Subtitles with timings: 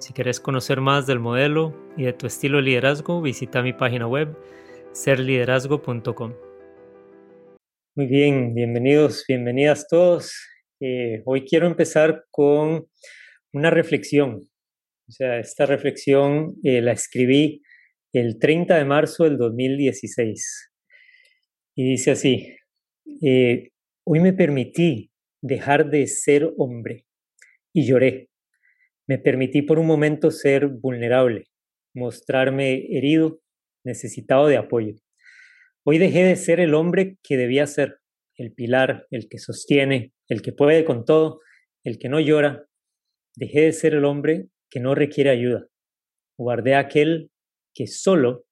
[0.00, 4.06] Si quieres conocer más del modelo y de tu estilo de liderazgo, visita mi página
[4.06, 4.34] web
[4.92, 6.34] serliderazgo.com.
[7.94, 10.32] Muy bien, bienvenidos, bienvenidas todos.
[10.80, 12.88] Eh, hoy quiero empezar con
[13.52, 14.40] una reflexión.
[15.06, 17.60] O sea, esta reflexión eh, la escribí
[18.14, 20.72] el 30 de marzo del 2016.
[21.76, 22.56] Y dice así,
[23.22, 23.68] eh,
[24.06, 25.10] hoy me permití
[25.42, 27.04] dejar de ser hombre
[27.74, 28.29] y lloré
[29.10, 31.48] me permití por un momento ser vulnerable,
[31.96, 33.40] mostrarme herido,
[33.84, 34.94] necesitado de apoyo.
[35.84, 37.98] Hoy dejé de ser el hombre que debía ser,
[38.36, 41.40] el pilar, el que sostiene, el que puede con todo,
[41.82, 42.66] el que no llora.
[43.34, 45.66] Dejé de ser el hombre que no requiere ayuda.
[46.38, 47.32] Guardé aquel
[47.74, 48.44] que solo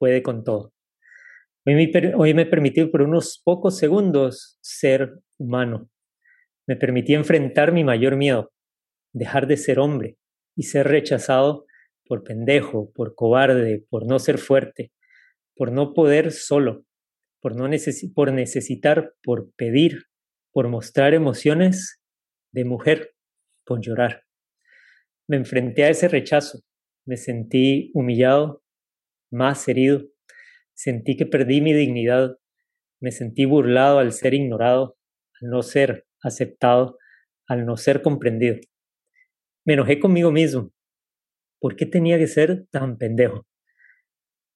[0.00, 0.72] puede con todo.
[1.64, 5.88] Hoy me, hoy me permití por unos pocos segundos ser humano.
[6.66, 8.50] Me permití enfrentar mi mayor miedo,
[9.12, 10.18] dejar de ser hombre
[10.56, 11.66] y ser rechazado
[12.06, 14.92] por pendejo, por cobarde, por no ser fuerte,
[15.54, 16.84] por no poder solo,
[17.40, 17.68] por, no
[18.14, 20.04] por necesitar, por pedir,
[20.52, 22.00] por mostrar emociones
[22.52, 23.14] de mujer,
[23.64, 24.24] por llorar.
[25.28, 26.60] Me enfrenté a ese rechazo,
[27.06, 28.62] me sentí humillado,
[29.30, 30.02] más herido,
[30.74, 32.36] sentí que perdí mi dignidad,
[33.00, 34.96] me sentí burlado al ser ignorado,
[35.40, 36.98] al no ser aceptado,
[37.46, 38.56] al no ser comprendido.
[39.64, 40.72] Me enojé conmigo mismo.
[41.60, 43.46] ¿Por qué tenía que ser tan pendejo?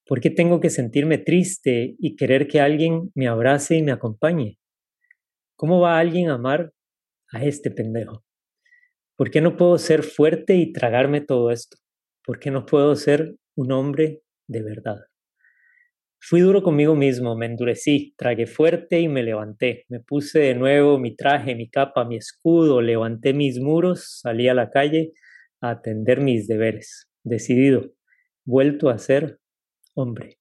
[0.04, 4.58] ¿Por qué tengo que sentirme triste y querer que alguien me abrace y me acompañe?
[5.56, 6.72] ¿Cómo va alguien a amar
[7.32, 8.24] a este pendejo?
[9.16, 11.76] ¿Por qué no puedo ser fuerte y tragarme todo esto?
[12.24, 14.98] ¿Por qué no puedo ser un hombre de verdad?
[16.28, 19.84] Fui duro conmigo mismo, me endurecí, tragué fuerte y me levanté.
[19.88, 24.54] Me puse de nuevo mi traje, mi capa, mi escudo, levanté mis muros, salí a
[24.54, 25.12] la calle
[25.60, 27.08] a atender mis deberes.
[27.22, 27.92] Decidido,
[28.44, 29.38] vuelto a ser
[29.94, 30.40] hombre.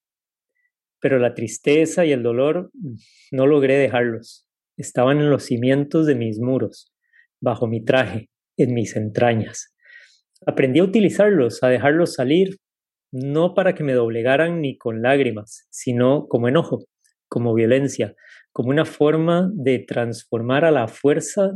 [0.98, 2.72] Pero la tristeza y el dolor
[3.30, 4.48] no logré dejarlos.
[4.76, 6.92] Estaban en los cimientos de mis muros,
[7.40, 9.72] bajo mi traje, en mis entrañas.
[10.46, 12.56] Aprendí a utilizarlos, a dejarlos salir,
[13.16, 16.84] no para que me doblegaran ni con lágrimas, sino como enojo,
[17.28, 18.14] como violencia,
[18.52, 21.52] como una forma de transformar a la fuerza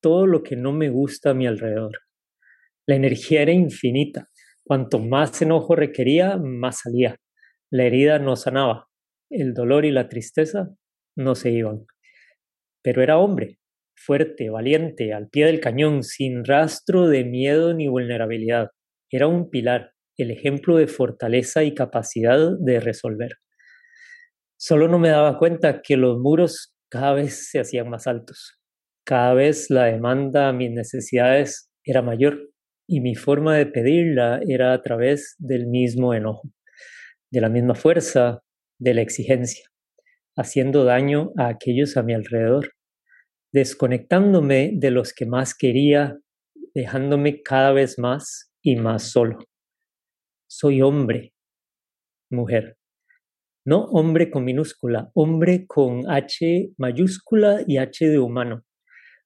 [0.00, 1.98] todo lo que no me gusta a mi alrededor.
[2.86, 4.28] La energía era infinita.
[4.64, 7.16] Cuanto más enojo requería, más salía.
[7.70, 8.88] La herida no sanaba.
[9.30, 10.70] El dolor y la tristeza
[11.16, 11.86] no se iban.
[12.82, 13.58] Pero era hombre,
[13.94, 18.70] fuerte, valiente, al pie del cañón, sin rastro de miedo ni vulnerabilidad.
[19.10, 23.38] Era un pilar, el ejemplo de fortaleza y capacidad de resolver.
[24.58, 28.58] Solo no me daba cuenta que los muros cada vez se hacían más altos.
[29.04, 32.50] Cada vez la demanda a mis necesidades era mayor
[32.86, 36.48] y mi forma de pedirla era a través del mismo enojo,
[37.30, 38.42] de la misma fuerza,
[38.78, 39.64] de la exigencia,
[40.36, 42.72] haciendo daño a aquellos a mi alrededor,
[43.52, 46.18] desconectándome de los que más quería,
[46.74, 49.38] dejándome cada vez más y más solo
[50.54, 51.32] soy hombre,
[52.30, 52.76] mujer.
[53.64, 58.62] No hombre con minúscula, hombre con H mayúscula y H de humano.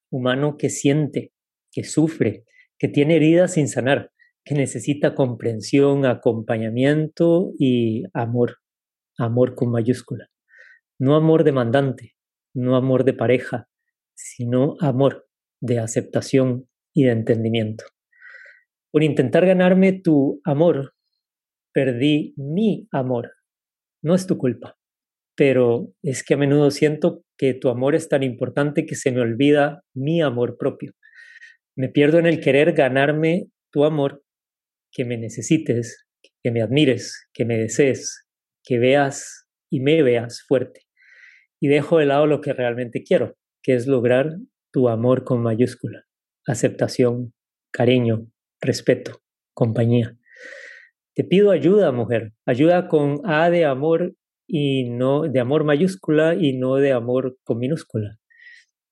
[0.09, 1.33] Humano que siente,
[1.73, 2.45] que sufre,
[2.79, 4.13] que tiene heridas sin sanar,
[4.45, 8.59] que necesita comprensión, acompañamiento y amor.
[9.19, 10.29] Amor con mayúscula.
[11.01, 12.15] No amor demandante,
[12.55, 13.69] no amor de pareja,
[14.15, 15.27] sino amor
[15.61, 17.85] de aceptación y de entendimiento.
[18.93, 20.96] Por intentar ganarme tu amor,
[21.77, 23.35] perdí mi amor.
[24.03, 24.79] No es tu culpa,
[25.37, 29.21] pero es que a menudo siento que tu amor es tan importante que se me
[29.21, 30.93] olvida mi amor propio.
[31.77, 34.25] Me pierdo en el querer ganarme tu amor,
[34.91, 36.07] que me necesites,
[36.43, 38.27] que me admires, que me desees,
[38.65, 40.87] que veas y me veas fuerte.
[41.61, 44.31] Y dejo de lado lo que realmente quiero, que es lograr
[44.73, 46.07] tu amor con mayúscula,
[46.47, 47.35] aceptación,
[47.71, 48.31] cariño,
[48.63, 49.21] respeto,
[49.53, 50.17] compañía.
[51.17, 54.15] Te pido ayuda, mujer, ayuda con A de amor
[54.47, 58.19] y no de amor mayúscula y no de amor con minúscula.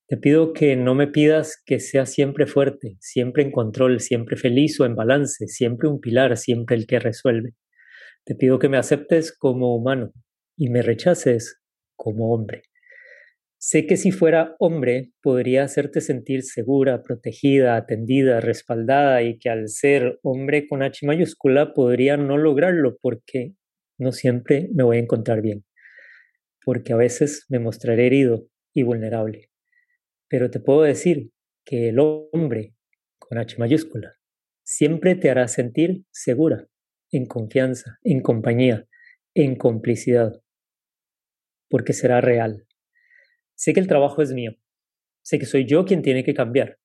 [0.09, 4.81] Te pido que no me pidas que sea siempre fuerte, siempre en control, siempre feliz
[4.81, 7.53] o en balance, siempre un pilar, siempre el que resuelve.
[8.25, 10.15] Te pido que me aceptes como humano
[10.56, 11.61] y me rechaces
[11.94, 12.62] como hombre.
[13.66, 19.70] Sé que si fuera hombre podría hacerte sentir segura, protegida, atendida, respaldada y que al
[19.70, 23.55] ser hombre con H mayúscula podría no lograrlo porque
[23.96, 25.64] no siempre me voy a encontrar bien,
[26.62, 29.49] porque a veces me mostraré herido y vulnerable.
[30.28, 31.31] Pero te puedo decir
[31.64, 32.75] que el hombre
[33.19, 34.19] con H mayúscula
[34.62, 36.69] siempre te hará sentir segura,
[37.11, 38.84] en confianza, en compañía,
[39.32, 40.38] en complicidad,
[41.70, 42.63] porque será real
[43.64, 44.52] Sé que el trabajo es mío.
[45.22, 46.76] Sé que soy yo quien tiene que cambiar,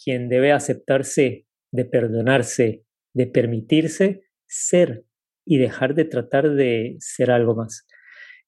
[0.00, 5.04] quien debe aceptarse, de perdonarse, de permitirse ser
[5.44, 7.88] y dejar de tratar de ser algo más.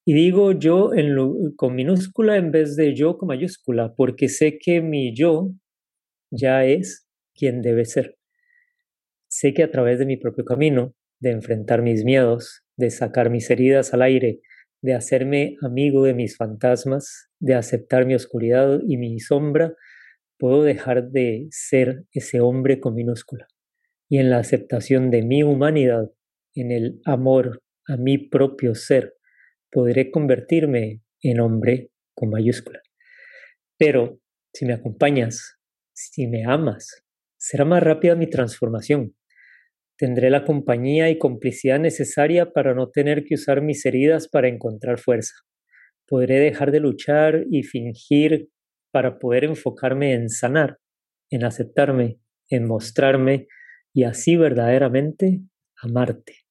[0.04, 1.16] Y digo yo en
[1.56, 5.50] con minúscula en vez de yo con mayúscula, porque sé que mi yo
[6.30, 8.16] ya es quien debe ser.
[9.26, 13.50] Sé que a través de mi propio camino, de enfrentar mis miedos, de sacar mis
[13.50, 14.42] heridas al aire,
[14.84, 19.74] de hacerme amigo de mis fantasmas, de aceptar mi oscuridad y mi sombra,
[20.38, 23.46] puedo dejar de ser ese hombre con minúscula.
[24.10, 26.12] Y en la aceptación de mi humanidad,
[26.54, 29.14] en el amor a mi propio ser,
[29.72, 32.82] podré convertirme en hombre con mayúscula.
[33.78, 34.20] Pero
[34.52, 35.56] si me acompañas,
[35.94, 37.06] si me amas,
[37.38, 39.16] será más rápida mi transformación,
[39.96, 44.98] Tendré la compañía y complicidad necesaria para no tener que usar mis heridas para encontrar
[44.98, 45.34] fuerza.
[46.06, 48.48] Podré dejar de luchar y fingir
[48.90, 50.78] para poder enfocarme en sanar,
[51.30, 52.18] en aceptarme,
[52.50, 53.46] en mostrarme
[53.92, 55.42] y así verdaderamente
[55.80, 56.44] amarte.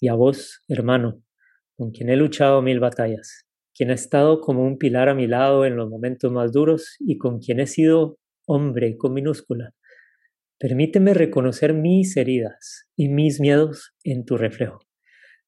[0.00, 1.22] Y a vos, hermano,
[1.74, 5.64] con quien he luchado mil batallas, quien ha estado como un pilar a mi lado
[5.64, 9.72] en los momentos más duros y con quien he sido hombre con minúscula,
[10.60, 14.80] Permíteme reconocer mis heridas y mis miedos en tu reflejo.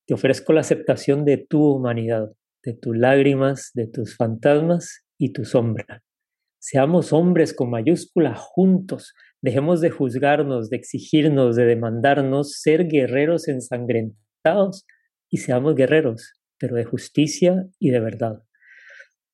[0.06, 2.30] Te ofrezco la aceptación de tu humanidad,
[2.62, 6.04] de tus lágrimas, de tus fantasmas y tu sombra.
[6.60, 9.12] Seamos hombres con mayúscula juntos.
[9.42, 14.86] Dejemos de juzgarnos, de exigirnos, de demandarnos ser guerreros ensangrentados
[15.28, 18.44] y seamos guerreros, pero de justicia y de verdad.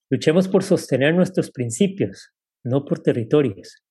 [0.09, 2.33] Luchemos por sostener nuestros principios,
[2.65, 3.86] no por territorios.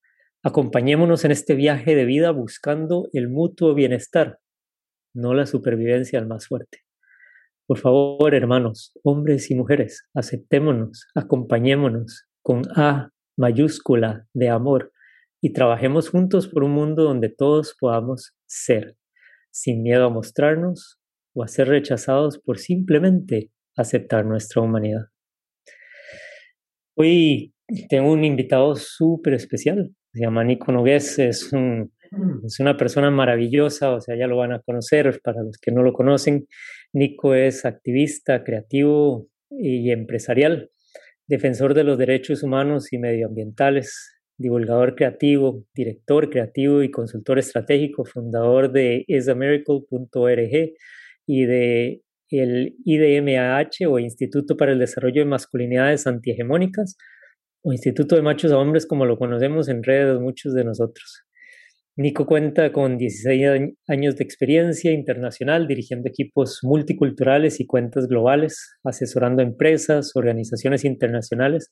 [0.48, 4.38] Acompañémonos en este viaje de vida buscando el mutuo bienestar,
[5.12, 6.84] no la supervivencia al más fuerte.
[7.66, 14.94] Por favor, hermanos, hombres y mujeres, aceptémonos, acompañémonos con A mayúscula de amor
[15.42, 18.96] y trabajemos juntos por un mundo donde todos podamos ser,
[19.50, 21.00] sin miedo a mostrarnos
[21.34, 25.08] o a ser rechazados por simplemente aceptar nuestra humanidad.
[26.96, 27.56] Hoy
[27.90, 31.92] tengo un invitado súper especial, se llama Nico Nogués, es, un,
[32.46, 35.84] es una persona maravillosa, o sea, ya lo van a conocer para los que no
[35.84, 36.48] lo conocen.
[36.94, 40.72] Nico es activista, creativo y empresarial,
[41.28, 48.72] defensor de los derechos humanos y medioambientales, divulgador creativo, director creativo y consultor estratégico, fundador
[48.72, 50.74] de isamiracle.org
[51.28, 56.96] y de el IDMAH o Instituto para el Desarrollo de Masculinidades Antihegemónicas,
[57.66, 61.24] o Instituto de Machos a Hombres como lo conocemos en redes muchos de nosotros.
[61.98, 69.42] Nico cuenta con 16 años de experiencia internacional dirigiendo equipos multiculturales y cuentas globales, asesorando
[69.42, 71.72] empresas, organizaciones internacionales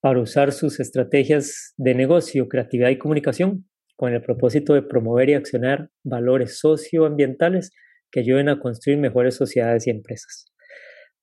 [0.00, 5.34] para usar sus estrategias de negocio, creatividad y comunicación con el propósito de promover y
[5.34, 7.70] accionar valores socioambientales
[8.10, 10.46] que ayuden a construir mejores sociedades y empresas.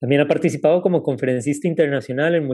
[0.05, 2.45] También ha participado como conferencista internacional en,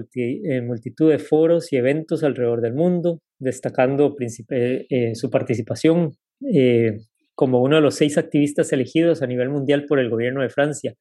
[0.66, 6.14] multitud de foros y eventos alrededor del mundo, destacando eh, eh, su participación
[6.50, 7.00] eh,
[7.36, 10.94] como uno de los seis activistas elegidos a nivel mundial por el gobierno de Francia,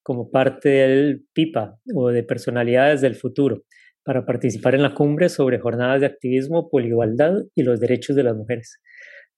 [0.00, 3.64] como parte del PIPA o de Personalidades del Futuro,
[4.04, 8.22] para participar en la cumbre sobre jornadas de activismo por igualdad y los derechos de
[8.22, 8.80] las mujeres.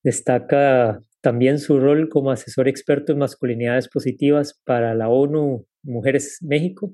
[0.02, 6.92] Destaca también su rol como asesor experto en masculinidades positivas para la ONU Mujeres México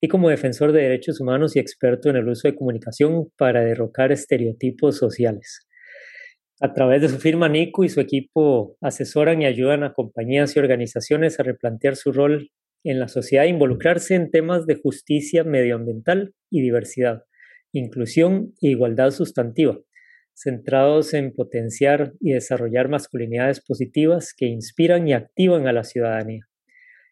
[0.00, 4.12] y como defensor de derechos humanos y experto en el uso de comunicación para derrocar
[4.12, 5.66] estereotipos sociales.
[6.60, 10.58] A través de su firma, Nico y su equipo asesoran y ayudan a compañías y
[10.58, 12.50] organizaciones a replantear su rol
[12.82, 17.24] en la sociedad e involucrarse en temas de justicia medioambiental y diversidad,
[17.72, 19.78] inclusión e igualdad sustantiva,
[20.36, 26.46] centrados en potenciar y desarrollar masculinidades positivas que inspiran y activan a la ciudadanía.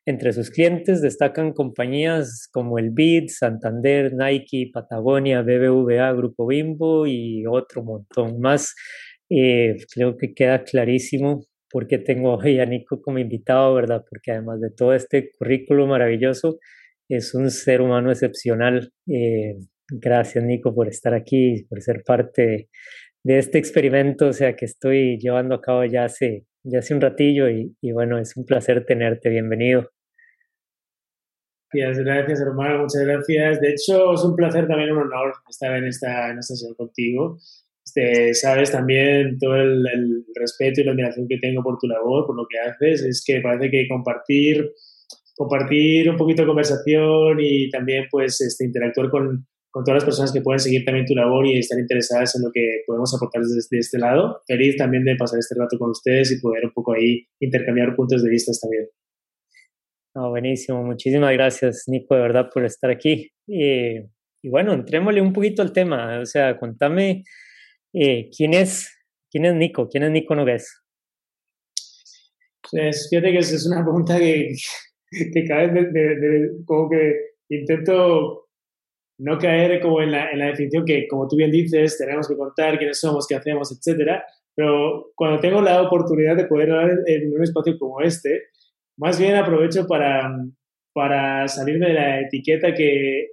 [0.06, 7.46] Entre sus clientes destacan compañías como el BID, Santander, Nike, Patagonia, BBVA, Grupo Bimbo y
[7.46, 8.74] otro montón más.
[9.30, 14.04] Eh, creo que queda clarísimo por qué tengo hoy a Nico como invitado, ¿verdad?
[14.08, 16.58] Porque además de todo este currículo maravilloso,
[17.08, 18.92] es un ser humano excepcional.
[19.06, 19.56] Eh,
[19.88, 22.68] gracias, Nico, por estar aquí, por ser parte
[23.24, 27.00] de, este experimento, o sea, que estoy llevando a cabo ya hace, ya hace un
[27.00, 29.30] ratillo y, y bueno, es un placer tenerte.
[29.30, 29.90] Bienvenido.
[31.72, 33.60] Gracias, gracias hermano, muchas gracias.
[33.60, 37.38] De hecho, es un placer también, un honor estar en esta, en esta sesión contigo.
[37.84, 42.26] Este, sabes también todo el, el, respeto y la admiración que tengo por tu labor,
[42.26, 43.02] por lo que haces.
[43.02, 44.70] Es que parece que compartir
[45.36, 50.32] compartir un poquito de conversación y también pues este, interactuar con, con todas las personas
[50.32, 53.76] que pueden seguir también tu labor y estar interesadas en lo que podemos aportar desde,
[53.76, 54.40] este lado.
[54.46, 58.22] Feliz también de pasar este rato con ustedes y poder un poco ahí intercambiar puntos
[58.22, 58.88] de vista también.
[60.14, 63.32] Oh, buenísimo, muchísimas gracias Nico de verdad por estar aquí.
[63.48, 64.06] Eh,
[64.44, 67.24] y bueno, entrémosle un poquito al tema, o sea, contame
[67.92, 68.88] eh, quién es
[69.28, 70.84] quién es Nico, quién es Nico Nogués.
[72.70, 74.54] Pues fíjate que es una pregunta que,
[75.34, 77.12] que cada vez de, como que
[77.48, 78.43] intento
[79.18, 82.36] no caer como en la, en la, definición que, como tú bien dices, tenemos que
[82.36, 84.24] contar quiénes somos, qué hacemos, etcétera.
[84.54, 88.44] Pero cuando tengo la oportunidad de poder hablar en un espacio como este,
[88.96, 90.30] más bien aprovecho para,
[90.92, 93.28] para salirme de la etiqueta que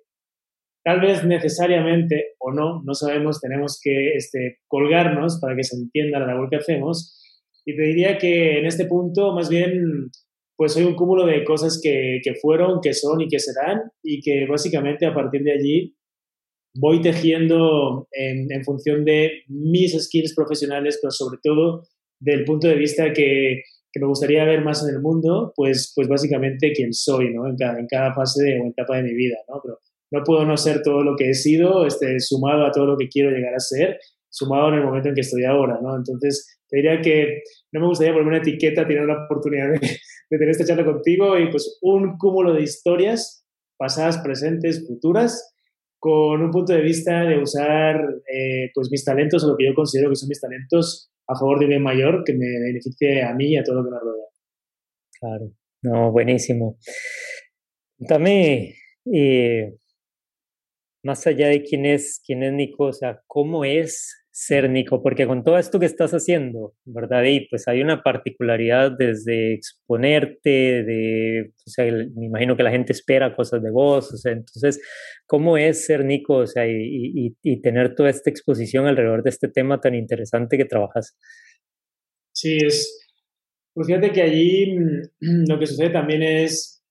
[0.83, 6.19] tal vez necesariamente o no, no sabemos, tenemos que este, colgarnos para que se entienda
[6.19, 7.17] la labor que hacemos.
[7.65, 10.09] Y te diría que en este punto, más bien,
[10.61, 14.21] pues soy un cúmulo de cosas que, que, fueron, que son y que serán, y
[14.21, 15.95] que básicamente a partir de allí
[16.75, 21.87] voy tejiendo en, en función de mis skills profesionales, pero sobre todo
[22.19, 26.07] del punto de vista que, que, me gustaría ver más en el mundo, pues, pues
[26.07, 27.47] básicamente quién soy, ¿no?
[27.47, 29.59] En cada, en cada fase de, o etapa de mi vida, ¿no?
[29.63, 29.79] Pero
[30.11, 33.09] no puedo no ser todo lo que he sido, este, sumado a todo lo que
[33.09, 33.97] quiero llegar a ser,
[34.29, 35.97] sumado en el momento en que estoy ahora, ¿no?
[35.97, 37.41] Entonces, te diría que
[37.71, 39.79] no me gustaría poner una etiqueta, tener la oportunidad de,
[40.37, 43.45] tener esta charla contigo y pues un cúmulo de historias
[43.77, 45.53] pasadas, presentes, futuras,
[45.99, 47.95] con un punto de vista de usar
[48.31, 51.59] eh, pues mis talentos o lo que yo considero que son mis talentos a favor
[51.59, 54.25] de bien mayor que me beneficie a mí y a todo lo que me rodea.
[55.19, 55.51] Claro,
[55.83, 56.77] no, buenísimo.
[57.97, 58.75] Cuéntame,
[59.13, 59.75] eh,
[61.03, 65.27] más allá de quién es, quién es Nico, o sea, cómo es ser Nico, porque
[65.27, 67.23] con todo esto que estás haciendo, ¿verdad?
[67.25, 72.93] Y pues hay una particularidad desde exponerte, de, o sea, me imagino que la gente
[72.93, 74.81] espera cosas de vos, o sea, entonces,
[75.25, 79.81] ¿cómo es ser Nico, o sea, y, tener toda esta exposición alrededor de este tema
[79.81, 81.17] tan interesante que trabajas?
[82.33, 83.09] Sí, es,
[83.73, 86.81] pues fíjate que allí mm, lo que sucede también es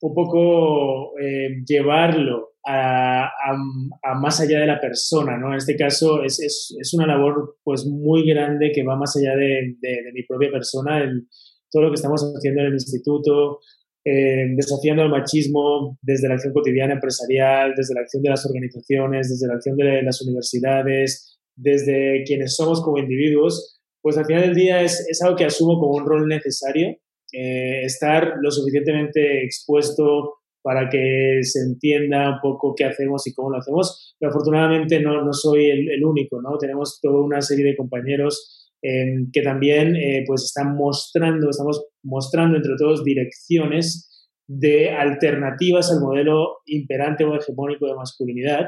[0.00, 5.50] un poco eh, llevarlo a, más allá de la persona, ¿no?
[5.50, 9.36] En este caso es, es, es, una labor pues muy grande que va más allá
[9.36, 11.28] de, de, mi propia persona, el,
[11.70, 13.60] todo lo que estamos haciendo en el instituto,
[14.04, 19.30] eh, desafiando el machismo desde la acción cotidiana empresarial, desde la acción de las organizaciones,
[19.30, 24.54] desde la acción de las universidades, desde quienes somos como individuos, pues al final del
[24.54, 26.96] día es, es algo que asumo como un rol necesario,
[27.32, 30.34] eh, estar lo suficientemente expuesto
[30.66, 34.16] para que se entienda un poco qué hacemos y cómo lo hacemos.
[34.18, 36.58] Pero afortunadamente no, no soy el, único, ¿no?
[36.58, 42.56] Tenemos toda una serie de compañeros em, que también eh, pues están mostrando, estamos mostrando
[42.56, 48.66] entre todos direcciones de alternativas al modelo imperante o hegemónico de masculinidad.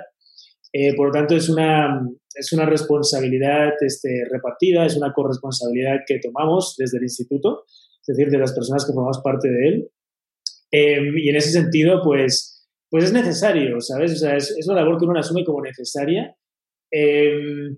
[0.73, 2.01] Eh, por lo tanto, es una,
[2.33, 8.31] es una responsabilidad este, repartida, es una corresponsabilidad que tomamos desde el instituto, es decir,
[8.31, 9.91] de las personas que formamos parte de él.
[10.71, 14.13] Em, y en ese sentido, pues, pues es necesario, ¿sabes?
[14.13, 16.35] O sea, es, es una labor que uno asume como necesaria
[16.93, 17.71] eh,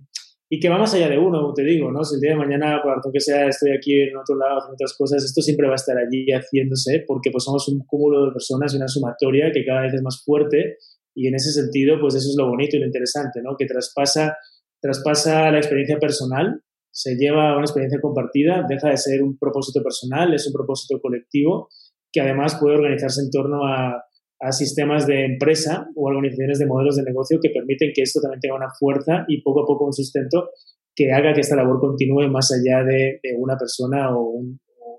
[0.53, 2.03] y que va más allá de uno, te digo, ¿no?
[2.03, 4.75] Si el día de mañana, por tanto que sea, estoy aquí en otro lado haciendo
[4.75, 8.33] otras cosas, esto siempre va a estar allí haciéndose porque pues somos un cúmulo de
[8.33, 10.79] personas y una sumatoria que cada vez es más fuerte
[11.15, 13.57] y en ese sentido, pues eso es lo bonito y lo interesante, ¿no?
[13.57, 14.37] Que traspasa,
[14.81, 19.83] traspasa la experiencia personal, se lleva a una experiencia compartida, deja de ser un propósito
[19.83, 21.69] personal, es un propósito colectivo
[22.13, 24.05] que además puede organizarse en torno a,
[24.53, 28.57] sistemas de empresa o organizaciones de modelos de negocio que permiten que esto también tenga
[28.57, 30.49] una fuerza y poco a poco un sustento
[30.97, 34.43] que haga que esta labor continúe más allá de, una persona o,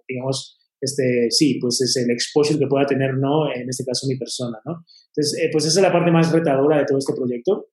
[0.08, 3.52] digamos, este, sí, pues es el exposure que pueda tener, ¿no?
[3.52, 4.84] En este caso, mi persona, ¿no?
[5.08, 7.70] Entonces, eh, pues esa es la parte más retadora de todo este proyecto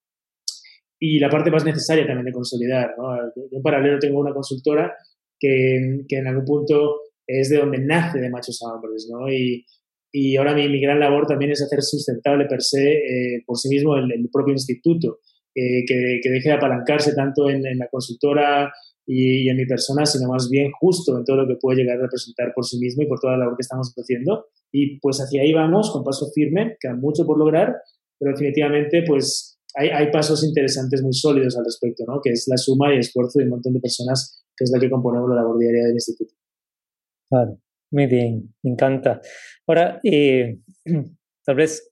[0.99, 3.15] y la parte más necesaria también de consolidar, ¿no?
[3.37, 4.97] Yo en paralelo tengo una consultora
[5.39, 6.97] que, que en algún punto
[7.29, 9.31] es de donde nace de machos a hombres, ¿no?
[9.31, 9.65] Y,
[10.11, 13.69] y ahora mi, mi, gran labor también es hacer sustentable per se eh, por sí
[13.69, 15.21] mismo el, el propio instituto,
[15.55, 18.73] eh, que, que, deje de apalancarse tanto en, en la consultora
[19.07, 21.99] y, y, en mi persona, sino más bien justo en todo lo que puede llegar
[21.99, 24.47] a representar por sí mismo y por toda la labor que estamos haciendo.
[24.73, 27.75] Y pues hacia ahí vamos, con paso firme, queda mucho por lograr,
[28.19, 32.21] pero definitivamente pues hay, hay pasos interesantes muy sólidos al respecto, ¿no?
[32.23, 34.91] que es la suma y esfuerzo de un montón de personas que es la que
[34.91, 36.35] componemos la labor diaria del instituto.
[37.29, 37.59] Claro.
[37.91, 39.21] Muy bien, me encanta.
[39.67, 40.59] Ahora, eh,
[41.45, 41.91] tal vez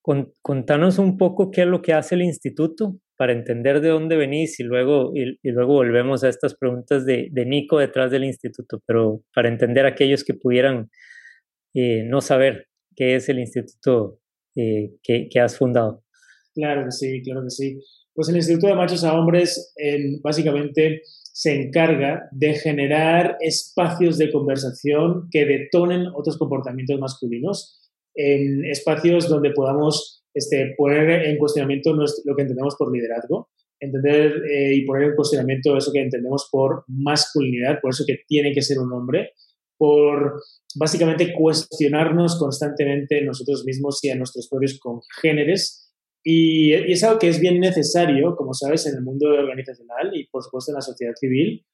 [0.00, 4.16] con, contanos un poco qué es lo que hace el instituto para entender de dónde
[4.16, 8.24] venís y luego, y, y luego volvemos a estas preguntas de, de, Nico detrás del
[8.24, 10.90] instituto, pero para entender a aquellos que pudieran
[11.74, 14.20] eh, no saber qué es el instituto
[14.54, 16.04] eh, que, que, has fundado.
[16.54, 17.80] Claro que sí, claro que sí.
[18.14, 19.74] Pues el Instituto de Machos a Hombres
[20.22, 21.02] básicamente
[21.36, 27.78] se encarga de generar espacios de conversación que detonen otros comportamientos masculinos,
[28.14, 34.76] en espacios donde podamos este, poner en cuestionamiento lo que entendemos por liderazgo, entender eh,
[34.76, 38.78] y poner en cuestionamiento eso que entendemos por masculinidad, por eso que tiene que ser
[38.78, 39.32] un hombre,
[39.76, 40.40] por
[40.74, 45.85] básicamente cuestionarnos constantemente nosotros mismos y a nuestros propios congéneres
[46.28, 50.26] y, y, es algo que es bien necesario, como sabes, en el mundo organizacional y,
[50.26, 51.64] por supuesto, en la sociedad civil.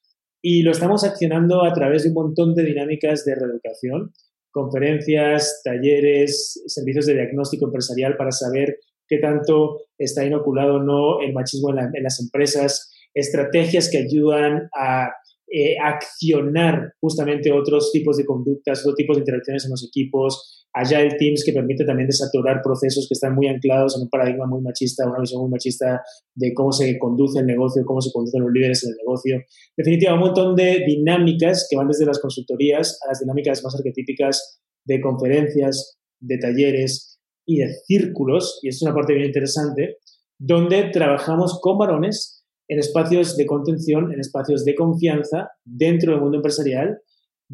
[0.42, 4.12] Y lo estamos accionando a través de un montón de dinámicas de reeducación,
[4.50, 8.76] conferencias, talleres, servicios de diagnóstico empresarial para saber
[9.08, 13.98] qué tanto está inoculado o no el machismo en, la, en las empresas, estrategias que
[13.98, 15.12] ayudan a
[15.50, 21.16] eh, accionar justamente otros tipos de conductas, otros tipos de interacciones en los equipos, el
[21.18, 25.06] Teams que permite también desaturar procesos que están muy anclados en un paradigma muy machista,
[25.06, 26.02] una visión muy machista
[26.34, 29.40] de cómo se conduce el negocio, cómo se conducen los líderes en el negocio.
[29.76, 34.60] Definitivamente un montón de dinámicas que van desde las consultorías a las dinámicas más arquetípicas
[34.84, 39.98] de conferencias, de talleres y de círculos, y es una parte bien interesante,
[40.38, 46.38] donde trabajamos con varones en espacios de contención, en espacios de confianza dentro del mundo
[46.38, 46.98] empresarial,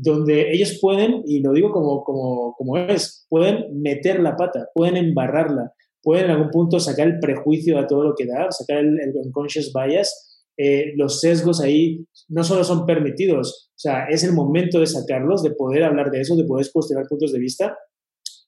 [0.00, 4.96] donde ellos pueden, y lo digo como, como, como es, pueden meter la pata, pueden
[4.96, 9.00] embarrarla, pueden en algún punto sacar el prejuicio a todo lo que da, sacar el,
[9.00, 10.24] el unconscious bias.
[10.56, 15.42] Eh, los sesgos ahí no solo son permitidos, o sea, es el momento de sacarlos,
[15.42, 17.76] de poder hablar de eso, de poder cuestionar puntos de vista,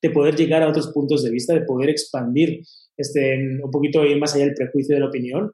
[0.03, 2.63] de poder llegar a otros puntos de vista, de poder expandir
[2.97, 5.53] este, un poquito ir más allá del prejuicio de la opinión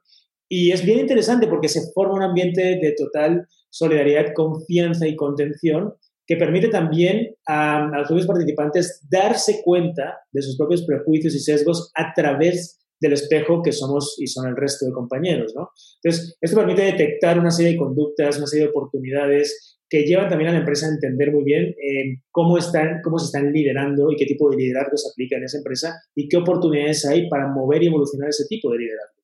[0.49, 5.93] y es bien interesante porque se forma un ambiente de total solidaridad, confianza y contención
[6.25, 11.91] que permite también a, los propios participantes darse cuenta de sus propios prejuicios y sesgos
[11.95, 15.69] a través del espejo que somos y son el resto de compañeros, ¿no?
[16.03, 20.49] Entonces, esto permite detectar una serie de conductas, una serie de oportunidades que llevan también
[20.49, 24.17] a la empresa a entender muy bien eh, cómo, están, cómo se están liderando y
[24.17, 27.83] qué tipo de liderazgo se aplica en esa empresa y qué oportunidades hay para mover
[27.83, 29.16] y evolucionar ese tipo de liderazgo.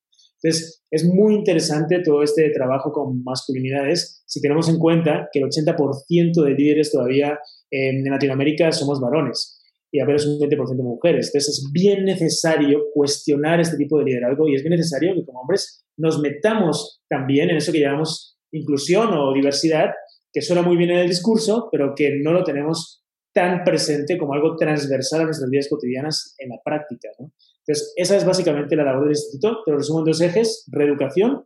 [0.44, 5.46] Entonces, es muy interesante todo este trabajo con masculinidades si tenemos en cuenta que el
[5.46, 7.38] 80% de líderes todavía
[7.70, 11.28] en Latinoamérica somos varones y apenas un 20% mujeres.
[11.28, 15.40] Entonces, es bien necesario cuestionar este tipo de liderazgo y es bien necesario que como
[15.40, 19.92] hombres nos metamos también en eso que llamamos inclusión o diversidad,
[20.30, 23.02] que suena muy bien en el discurso, pero que no lo tenemos
[23.32, 27.08] tan presente como algo transversal a nuestras vidas cotidianas en la práctica.
[27.18, 27.32] ¿no?
[27.66, 29.62] Entonces, esa es básicamente la labor del instituto.
[29.64, 31.44] Te lo resumo en dos ejes, reeducación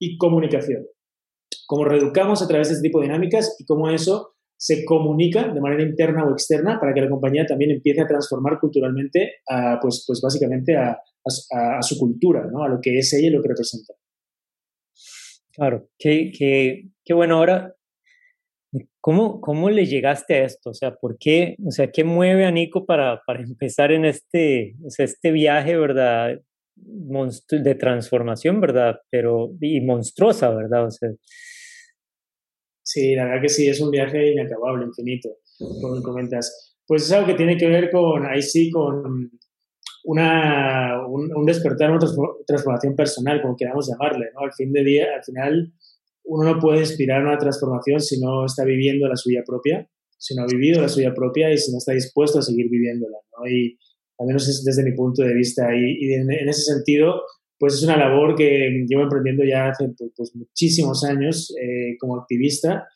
[0.00, 0.86] y comunicación.
[1.66, 5.60] Cómo reeducamos a través de este tipo de dinámicas y cómo eso se comunica de
[5.60, 9.36] manera interna o externa para que la compañía también empiece a transformar culturalmente,
[9.80, 12.62] pues, pues básicamente a, a, a, su cultura, ¿no?
[12.62, 13.94] a lo que es ella y lo que representa.
[15.52, 17.36] Claro, qué, qué, qué bueno.
[17.36, 17.74] Ahora,
[19.00, 20.70] ¿Cómo, ¿Cómo le llegaste a esto?
[20.70, 21.56] O sea, ¿por qué?
[21.66, 25.76] O sea, ¿qué mueve a Nico para, para empezar en este, o sea, este viaje,
[25.76, 26.40] verdad?
[26.76, 29.00] Monstru de transformación, ¿verdad?
[29.10, 30.86] Pero, y monstruosa, ¿verdad?
[30.86, 31.10] O sea.
[32.82, 35.28] Sí, la verdad que sí, es un viaje inacabable, infinito,
[35.58, 36.76] como comentas.
[36.86, 39.30] Pues es algo que tiene que ver con, ahí sí, con
[40.04, 42.00] una, un, un despertar, una
[42.46, 44.40] transformación personal, como queramos llamarle, ¿no?
[44.40, 45.72] Al fin de día, al final,
[46.30, 50.42] uno no puede inspirar una transformación si no está viviendo la suya propia, si no
[50.42, 53.18] ha vivido la suya propia y si no está dispuesto a seguir viviéndola.
[53.36, 53.50] ¿no?
[53.50, 53.76] Y
[54.16, 55.74] al menos es desde mi punto de vista.
[55.74, 57.22] Y, en, ese sentido,
[57.58, 62.16] pues es una labor que llevo emprendiendo ya hace pues, pues muchísimos años eh, como
[62.16, 62.86] activista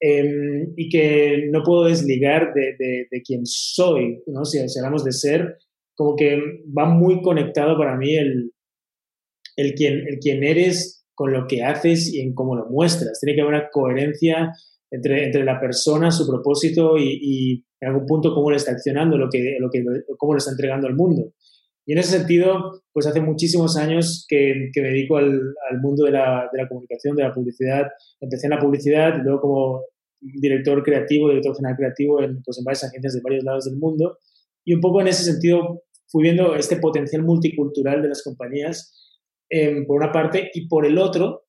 [0.00, 4.44] eh, y que no puedo desligar de, de, de quién soy, ¿no?
[4.44, 5.56] Si, si, hablamos de ser,
[5.94, 6.36] como que
[6.76, 8.50] va muy conectado para mí el,
[9.54, 13.20] el, quién, el quién eres con lo que haces y en cómo lo muestras.
[13.20, 14.52] Tiene que haber una coherencia
[14.90, 19.28] entre, entre la persona, su propósito y, en algún punto cómo le está accionando, lo
[19.30, 19.84] que, lo que,
[20.18, 21.32] cómo lo está entregando al mundo.
[21.86, 26.10] Y en ese sentido, pues hace muchísimos años que, que me dedico al, mundo de
[26.10, 27.86] la, de la, comunicación, de la publicidad.
[28.20, 29.82] Empecé en la publicidad y luego como
[30.20, 34.18] director creativo, director general creativo en, pues en varias agencias de varios lados del mundo.
[34.64, 39.01] Y un poco en ese sentido fui viendo este potencial multicultural de las compañías,
[39.54, 41.44] eh, por una parte, y por el otro,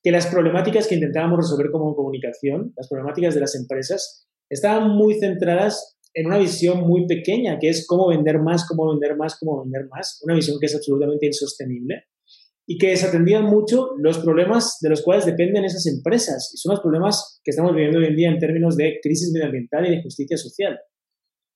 [0.00, 5.18] que las problemáticas que intentábamos resolver como comunicación, las problemáticas de las empresas, estaban muy
[5.18, 9.60] centradas en una visión muy pequeña, que es cómo vender más, cómo vender más, cómo
[9.64, 12.04] vender más, una visión que es absolutamente insostenible
[12.64, 16.52] y que desatendían mucho los problemas de los cuales dependen esas empresas.
[16.54, 19.84] Y son los problemas que estamos viviendo hoy en día en términos de crisis medioambiental
[19.86, 20.78] y de justicia social.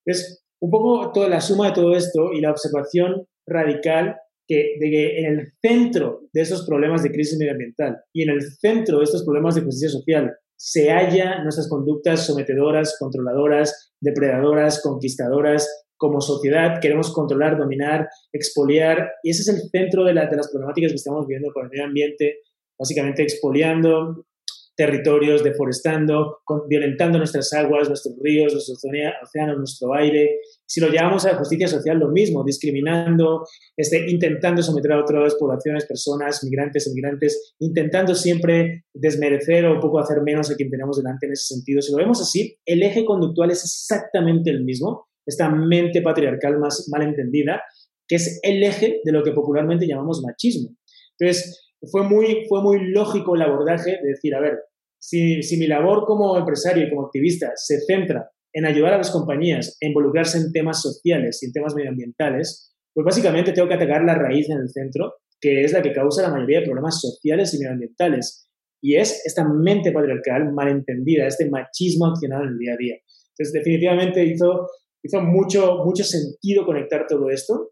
[0.04, 4.16] Entonces, un poco toda la suma de todo esto y la observación radical
[4.52, 8.42] que, de que en el centro de esos problemas de crisis medioambiental y en el
[8.42, 15.86] centro de estos problemas de justicia social se halla nuestras conductas sometedoras, controladoras, depredadoras, conquistadoras,
[15.96, 20.92] como sociedad queremos controlar, dominar, expoliar, y ese es el centro de, de las problemáticas
[20.92, 22.40] que estamos viendo con el medio ambiente,
[22.78, 24.26] básicamente expoliando,
[24.74, 28.82] territorios, deforestando, violentando nuestras aguas, nuestros ríos, nuestros
[29.22, 30.40] océanos, nuestro aire.
[30.66, 35.34] Si lo llevamos a la justicia social, lo mismo, discriminando, este, intentando someter a otras
[35.34, 40.96] poblaciones, personas, migrantes, inmigrantes, intentando siempre desmerecer o un poco hacer menos a quien tenemos
[40.96, 41.82] delante en ese sentido.
[41.82, 46.88] Si lo vemos así, el eje conductual es exactamente el mismo, esta mente patriarcal más
[46.90, 47.62] mal entendida,
[48.08, 50.74] que es el eje de lo que popularmente llamamos machismo.
[51.18, 54.58] Entonces, fue muy, fue muy lógico el abordaje de decir, a ver,
[55.00, 59.10] si, si mi labor como empresario y como activista se centra en ayudar a las
[59.10, 64.04] compañías a involucrarse en temas sociales y en temas medioambientales, pues básicamente tengo que atacar
[64.04, 67.52] la raíz en el centro, que es la que causa la mayoría de problemas sociales
[67.54, 68.48] y medioambientales.
[68.80, 72.94] Y es esta mente patriarcal malentendida, este machismo accionado en el día a día.
[73.30, 74.68] Entonces, definitivamente hizo,
[75.02, 77.70] hizo mucho, mucho sentido conectar todo esto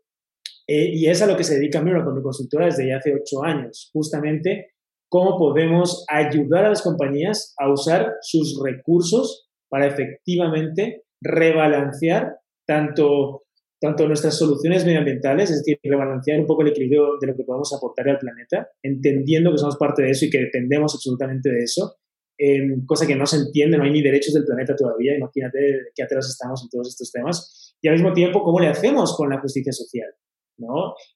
[0.72, 3.42] eh, y es a lo que se dedica Miro con mi consultora desde hace ocho
[3.42, 4.68] años, justamente
[5.10, 13.42] cómo podemos ayudar a las compañías a usar sus recursos para efectivamente rebalancear tanto,
[13.80, 17.74] tanto nuestras soluciones medioambientales, es decir, rebalancear un poco el equilibrio de lo que podemos
[17.76, 21.96] aportar al planeta, entendiendo que somos parte de eso y que dependemos absolutamente de eso,
[22.38, 25.58] em, cosa que no se entiende, no hay ni derechos del planeta todavía, imagínate
[25.96, 29.30] qué atrás estamos en todos estos temas, y al mismo tiempo, ¿cómo le hacemos con
[29.30, 30.14] la justicia social?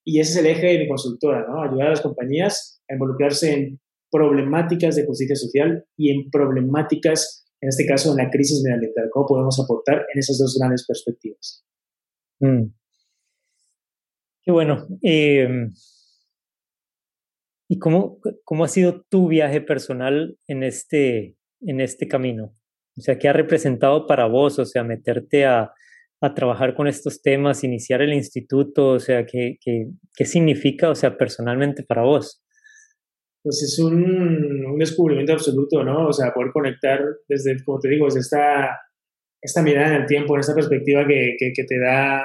[0.05, 1.47] Y ese es el eje de mi consultora.
[1.65, 3.81] Ayudar a las compañías a involucrarse en
[4.11, 9.09] problemáticas de justicia social y en problemáticas, en este caso, en la crisis medioambiental.
[9.11, 11.65] ¿Cómo podemos aportar en esas dos grandes perspectivas?
[12.41, 12.67] Mm.
[14.43, 14.87] Qué bueno.
[15.03, 15.73] Em,
[17.69, 22.55] ¿Y cómo, cómo ha sido tu viaje personal en este, en este camino?
[22.97, 24.59] O sea, ¿qué ha representado para vos?
[24.59, 25.73] O sea, meterte a,
[26.27, 28.91] a trabajar con estos temas, iniciar el instituto?
[28.91, 32.43] O sea, ¿qué, qué, qué significa, o sea, personalmente para vos?
[33.43, 36.09] Pues es un, un, descubrimiento absoluto, ¿no?
[36.09, 38.81] O sea, poder conectar desde, como te digo, desde esta,
[39.41, 42.25] esta mirada en el tiempo, en esta perspectiva que, que, que te da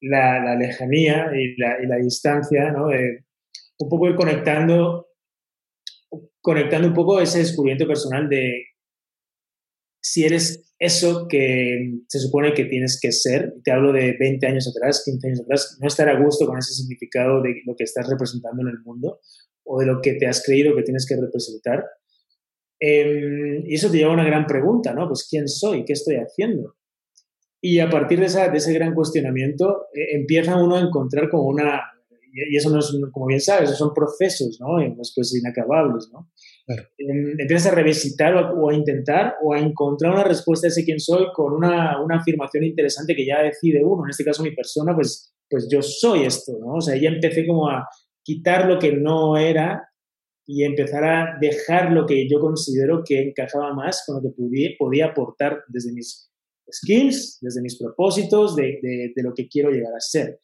[0.00, 2.88] la, la lejanía y la, y la, distancia, ¿no?
[2.88, 3.24] De
[3.78, 5.08] un poco ir conectando,
[6.40, 8.64] conectando un poco ese descubrimiento personal de
[10.02, 14.66] si eres eso que se supone que tienes que ser, te hablo de 20 años
[14.66, 18.08] atrás, 15 años atrás, no estar a gusto con ese significado de lo que estás
[18.10, 19.20] representando en el mundo
[19.62, 21.84] o de lo que te has creído que tienes que representar.
[22.80, 25.06] Eh, y eso te lleva a una gran pregunta, ¿no?
[25.06, 25.84] Pues ¿quién soy?
[25.84, 26.74] ¿Qué estoy haciendo?
[27.60, 31.44] Y a partir de, esa, de ese gran cuestionamiento eh, empieza uno a encontrar como
[31.44, 31.80] una,
[32.32, 34.78] y eso no es, como bien sabes, son procesos, ¿no?
[34.96, 36.28] Pues inacabables, ¿no?
[36.96, 41.26] Empiezas a revisitar o a, intentar o a encontrar una respuesta a ese quién soy
[41.34, 45.34] con una, una, afirmación interesante que ya decide uno, en este caso mi persona, pues,
[45.50, 46.74] pues yo soy esto, ¿no?
[46.74, 47.86] O sea, ya empecé como a
[48.22, 49.88] quitar lo que no era
[50.46, 54.70] y empezar a dejar lo que yo considero que encajaba más con lo que podía,
[54.78, 56.30] podía aportar desde mis
[56.70, 60.38] skills, desde mis propósitos, de, de, de lo que quiero llegar a ser.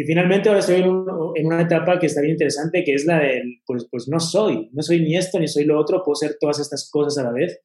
[0.00, 3.60] Y finalmente ahora estoy en, una etapa que está bien interesante, que es la del,
[3.66, 6.58] pues, pues no soy, no soy ni esto ni soy lo otro, puedo ser todas
[6.58, 7.60] estas cosas a la vez.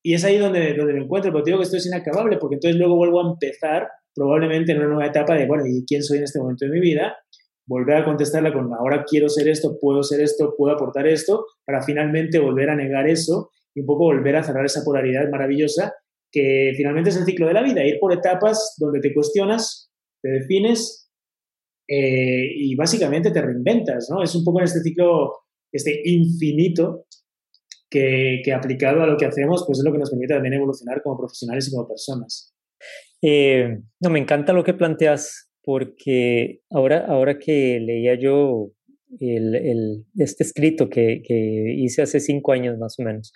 [0.00, 2.78] Y es ahí donde, donde me encuentro, pero digo que esto es inacabable, porque entonces
[2.78, 6.24] luego vuelvo a empezar probablemente en una nueva etapa de, bueno, ¿y quién soy en
[6.24, 7.16] este momento de mi vida?
[7.66, 11.82] Volver a contestarla con, ahora quiero ser esto, puedo ser esto, puedo aportar esto, para
[11.82, 15.92] finalmente volver a negar eso y un poco volver a cerrar esa polaridad maravillosa
[16.30, 19.90] que finalmente es el ciclo de la vida, ir por etapas donde te cuestionas,
[20.22, 21.03] te defines
[21.88, 24.22] eh, y básicamente te reinventas, ¿no?
[24.22, 25.32] Es un poco en este ciclo
[25.72, 27.06] este infinito
[27.90, 31.02] que, que, aplicado a lo que hacemos, pues es lo que nos permite también evolucionar
[31.02, 32.54] como profesionales y como personas.
[33.22, 38.70] Eh, no, me encanta lo que planteas porque ahora, ahora que leía yo
[39.18, 43.32] el, el, este escrito que, que, hice hace cinco años más o menos,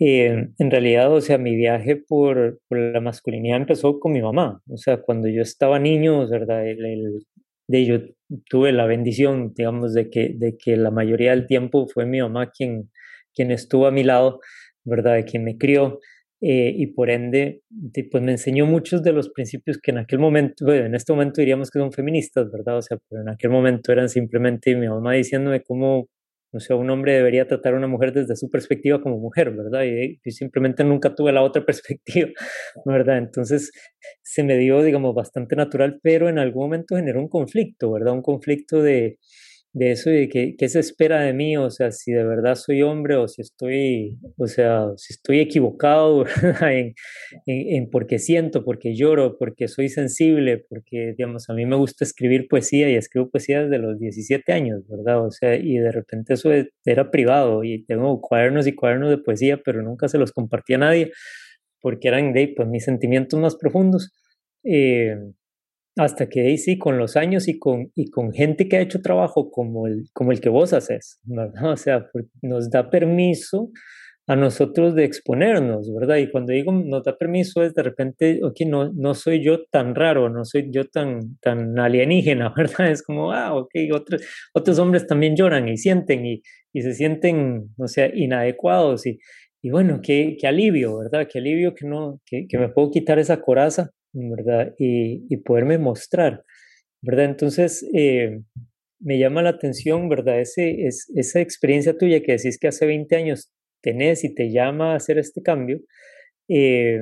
[0.00, 4.60] eh, en realidad, o sea, mi viaje por, por, la masculinidad empezó con mi mamá.
[4.68, 6.66] O sea, cuando yo estaba niño, ¿verdad?
[6.66, 7.26] El, el,
[7.66, 7.98] de yo
[8.48, 12.50] tuve la bendición, digamos, de que, de que la mayoría del tiempo fue mi mamá
[12.50, 12.90] quien,
[13.34, 14.40] quien estuvo a mi lado,
[14.84, 15.14] ¿verdad?
[15.14, 16.00] De quien me crió.
[16.40, 17.62] Eh, y por ende,
[18.10, 21.40] pues me enseñó muchos de los principios que en aquel momento, bueno, en este momento
[21.40, 22.76] diríamos que son feministas, ¿verdad?
[22.78, 26.08] O sea, pero en aquel momento eran simplemente mi mamá diciéndome cómo,
[26.54, 29.82] o sea, un hombre debería tratar a una mujer desde su perspectiva como mujer, ¿verdad?
[29.84, 32.28] Y, y simplemente nunca tuve la otra perspectiva,
[32.84, 33.18] ¿verdad?
[33.18, 33.72] Entonces
[34.22, 38.12] se me dio, digamos, bastante natural, pero en algún momento generó un conflicto, ¿verdad?
[38.12, 39.18] Un conflicto de,
[39.74, 42.82] de eso de qué, qué se espera de mí, o sea, si de verdad soy
[42.82, 46.24] hombre o si estoy, o sea, si estoy equivocado
[46.62, 46.94] en,
[47.46, 52.04] en, en porque siento, porque lloro, porque soy sensible, porque, digamos, a mí me gusta
[52.04, 55.26] escribir poesía y escribo poesía desde los 17 años, ¿verdad?
[55.26, 56.50] O sea, y de repente eso
[56.84, 60.78] era privado y tengo cuadernos y cuadernos de poesía, pero nunca se los compartí a
[60.78, 61.10] nadie
[61.80, 64.12] porque eran de pues, mis sentimientos más profundos.
[64.62, 65.18] Eh,
[65.96, 69.00] hasta que ahí sí, con los años y con, y con gente que ha hecho
[69.00, 71.52] trabajo como el, como el que vos haces, ¿verdad?
[71.72, 72.06] O sea,
[72.42, 73.70] nos da permiso
[74.26, 76.16] a nosotros de exponernos, ¿verdad?
[76.16, 79.94] Y cuando digo nos da permiso es de repente, ok, no, no soy yo tan
[79.94, 82.90] raro, no soy yo tan, tan alienígena, ¿verdad?
[82.90, 84.22] Es como, ah, ok, otros,
[84.54, 89.18] otros hombres también lloran y sienten y, y se sienten, o sea, inadecuados y,
[89.62, 91.28] y bueno, qué, qué alivio, ¿verdad?
[91.30, 94.74] Qué alivio que, no, que, que me puedo quitar esa coraza ¿verdad?
[94.78, 96.42] Y, y poderme mostrar,
[97.02, 97.26] ¿verdad?
[97.26, 98.40] Entonces, eh,
[99.00, 100.40] me llama la atención, ¿verdad?
[100.40, 104.92] Ese, es, esa experiencia tuya que decís que hace 20 años tenés y te llama
[104.92, 105.80] a hacer este cambio.
[106.48, 107.00] Eh,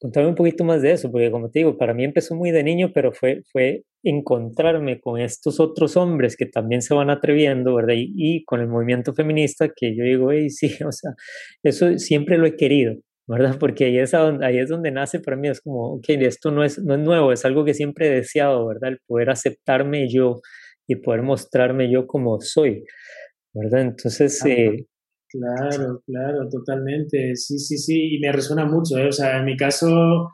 [0.00, 2.62] contame un poquito más de eso, porque como te digo, para mí empezó muy de
[2.62, 7.94] niño, pero fue, fue encontrarme con estos otros hombres que también se van atreviendo, ¿verdad?
[7.96, 11.12] Y, y con el movimiento feminista que yo digo, hey, sí, o sea,
[11.64, 12.94] eso siempre lo he querido,
[13.28, 13.56] ¿verdad?
[13.60, 16.64] Porque ahí es, donde, ahí es donde nace para mí, es como, ok, esto no
[16.64, 18.90] es, no es nuevo, es algo que siempre he deseado, ¿verdad?
[18.90, 20.40] El poder aceptarme yo
[20.86, 22.84] y poder mostrarme yo como soy,
[23.52, 23.82] ¿verdad?
[23.82, 24.42] Entonces...
[24.46, 24.86] Eh,
[25.28, 29.08] claro, claro, totalmente, sí, sí, sí, y me resuena mucho, ¿eh?
[29.08, 30.30] O sea, en mi caso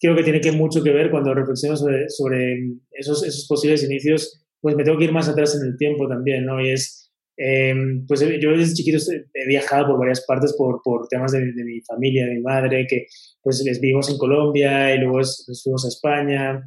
[0.00, 2.56] creo que tiene que mucho que ver cuando reflexiono sobre, sobre
[2.92, 6.46] esos, esos posibles inicios, pues me tengo que ir más atrás en el tiempo también,
[6.46, 6.60] ¿no?
[6.64, 7.01] Y es
[7.36, 7.74] eh,
[8.06, 8.98] pues yo desde chiquito
[9.34, 12.86] he viajado por varias partes por, por temas de, de, mi familia, de mi madre,
[12.88, 13.06] que
[13.42, 16.66] pues les vivimos en Colombia y luego nos fuimos a España.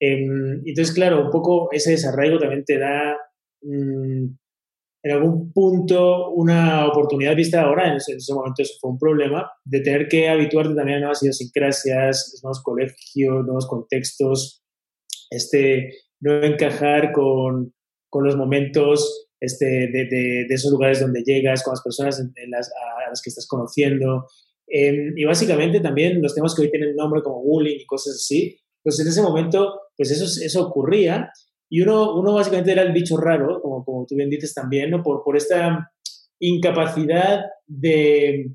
[0.00, 0.26] Eh,
[0.64, 3.16] entonces, claro, un poco ese desarraigo también te da
[3.62, 4.26] mmm,
[5.04, 8.98] en algún punto una oportunidad vista ahora, en ese, en ese, momento eso fue un
[8.98, 14.64] problema, de tener que habituarte también a nuevas idiosincrasias, nuevos colegios, nuevos contextos,
[15.28, 17.74] este, no encajar con,
[18.08, 20.06] con los momentos este, de,
[20.48, 24.26] de, esos lugares donde llegas, con las personas en, las, a las que estás conociendo.
[24.66, 28.58] Eh, y básicamente también los temas que hoy tienen nombre como bullying y cosas así,
[28.82, 31.30] pues en ese momento, pues eso, eso ocurría
[31.70, 35.02] y uno, uno básicamente era el bicho raro, como, como tú bien dices también, ¿no?
[35.02, 35.90] por, por esta
[36.38, 38.52] incapacidad de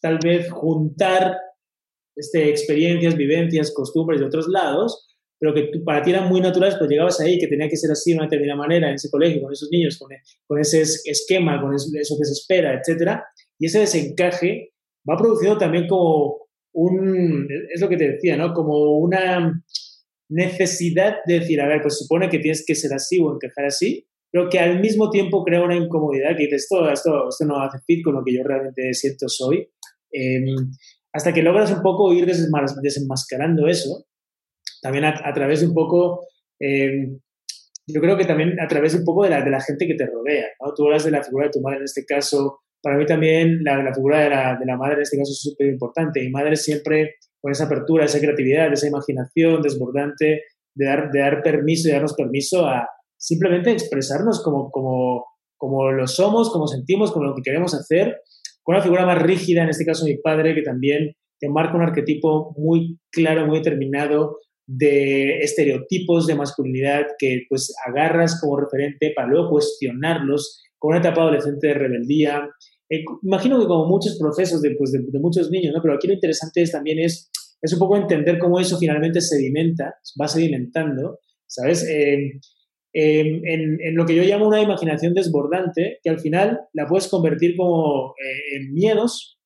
[0.00, 1.36] tal vez juntar
[2.16, 5.06] este, experiencias, vivencias, costumbres de otros lados
[5.38, 8.10] pero que para ti eran muy naturales, pues llegabas ahí, que tenía que ser así
[8.10, 10.08] de una determinada manera en ese colegio, con esos niños, con,
[10.46, 13.20] con ese esquema, con eso, que se espera, etc.
[13.58, 14.72] Y ese desencaje
[15.08, 18.54] va produciendo también como un, es lo que te decía, ¿no?
[18.54, 19.62] Como una
[20.28, 24.06] necesidad de decir, a ver, pues supone que tienes que ser así o encajar así,
[24.30, 27.78] pero que al mismo tiempo crea una incomodidad que dices, esto, esto, esto no hace
[27.86, 29.68] fit con lo que yo realmente siento soy.
[30.12, 30.44] Eh,
[31.12, 34.06] hasta que logras un poco ir desenmascarando eso
[34.86, 36.28] también a, través de un poco,
[36.60, 37.18] eh,
[37.88, 39.94] yo creo que también a través de un poco de la, de la gente que
[39.94, 40.46] te rodea.
[40.76, 43.82] Tú hablas de la figura de tu madre en este caso, para mí también la,
[43.82, 46.20] la figura de la, de la, madre en este caso es súper importante.
[46.20, 50.44] Mi madre siempre con esa apertura, esa creatividad, esa imaginación desbordante,
[50.76, 56.06] de dar, de dar permiso y darnos permiso a simplemente expresarnos como, como, como lo
[56.06, 58.20] somos, como sentimos, como lo que queremos hacer,
[58.62, 61.82] con una figura más rígida, en este caso mi padre, que también te marca un
[61.82, 69.28] arquetipo muy claro, muy determinado, de estereotipos de masculinidad que pues agarras como referente para
[69.28, 72.48] luego cuestionarlos con una etapa adolescente de rebeldía.
[72.88, 75.82] Eh, imagino que como muchos procesos de, pues, de, de, muchos niños, ¿no?
[75.82, 79.94] Pero aquí lo interesante es, también es, es un poco entender cómo eso finalmente sedimenta,
[80.20, 81.88] va sedimentando, ¿sabes?
[81.88, 82.40] Eh,
[82.98, 88.14] en, lo que yo llamo una imaginación desbordante, que al final la puedes convertir como
[88.18, 89.38] eh, en miedos,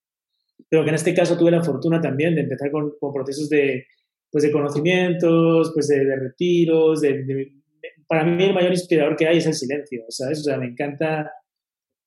[0.69, 3.87] pero que en este caso tuve la fortuna también de empezar con, procesos de,
[4.31, 7.53] pues de conocimientos, pues de, retiros, de,
[8.07, 10.41] para mí el mayor inspirador que hay es el silencio, ¿sabes?
[10.41, 11.33] O sea, me encanta,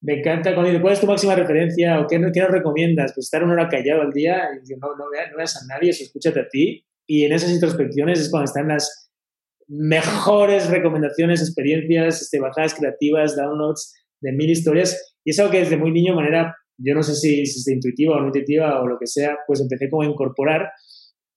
[0.01, 3.13] me encanta cuando dices, ¿cuál es tu máxima referencia o qué, qué nos recomiendas?
[3.13, 5.89] Pues estar una hora callado al día y no, no, veas, no veas a nadie,
[5.89, 6.85] eso escúchate a ti.
[7.05, 9.11] Y en esas introspecciones es cuando están las
[9.67, 15.15] mejores recomendaciones, experiencias, este, bajadas creativas, downloads de mil historias.
[15.23, 18.17] Y es algo que desde muy niño, de manera, yo no sé si, es intuitiva
[18.17, 20.69] o no intuitiva o lo que sea, pues empecé como a incorporar.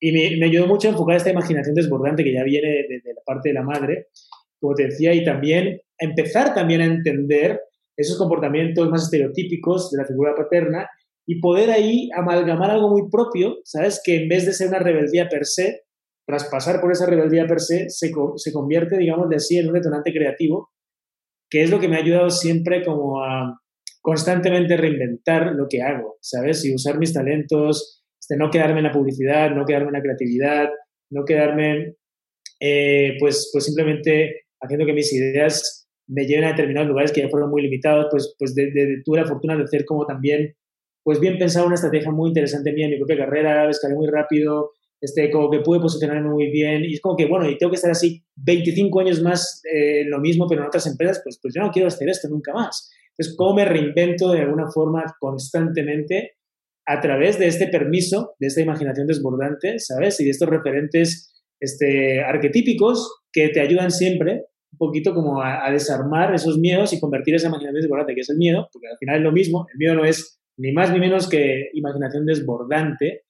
[0.01, 3.15] Y me, me ayudó mucho a enfocar esta imaginación desbordante que ya viene de, de,
[3.15, 4.09] la parte de la madre,
[4.61, 7.61] como te decía, y también empezar también a entender
[7.97, 10.89] esos comportamientos más estereotípicos de la figura paterna
[11.27, 14.01] y poder ahí amalgamar algo muy propio, ¿sabes?
[14.05, 15.83] Que en vez de ser una rebeldía per se,
[16.27, 19.75] tras pasar por esa rebeldía per se, se, se convierte, digamos, de así en un
[19.75, 20.71] detonante creativo,
[21.51, 23.61] que es lo que me ha ayudado siempre como a
[24.03, 26.65] constantemente reinventar lo que hago, ¿sabes?
[26.65, 30.69] Y usar mis talentos, este, no quedarme en la publicidad, no quedarme en la creatividad,
[31.11, 31.95] no quedarme,
[32.59, 37.29] eh, pues, pues simplemente haciendo que mis ideas me lleven a determinados lugares que ya
[37.29, 40.57] fueron muy limitados, pues, pues de, de, tuve la fortuna de hacer como también,
[41.05, 44.73] pues bien pensado una estrategia muy interesante mía en mi propia carrera, escalé muy rápido,
[45.01, 47.77] este, como que pude posicionarme muy bien y es como que, bueno, y tengo que
[47.77, 51.63] estar así 25 años más eh, lo mismo, pero en otras empresas, pues, pues yo
[51.63, 52.91] no quiero hacer esto nunca más.
[53.11, 56.36] Entonces, ¿cómo me reinvento de alguna forma constantemente
[56.87, 60.21] a través de este permiso, de esta imaginación desbordante, ¿sabes?
[60.21, 65.73] Y de estos referentes este, arquetípicos que te ayudan siempre un poquito como a, a,
[65.73, 69.17] desarmar esos miedos y convertir esa imaginación desbordante, que es el miedo, porque al final
[69.17, 73.25] es lo mismo, el miedo no es ni más ni menos que imaginación desbordante,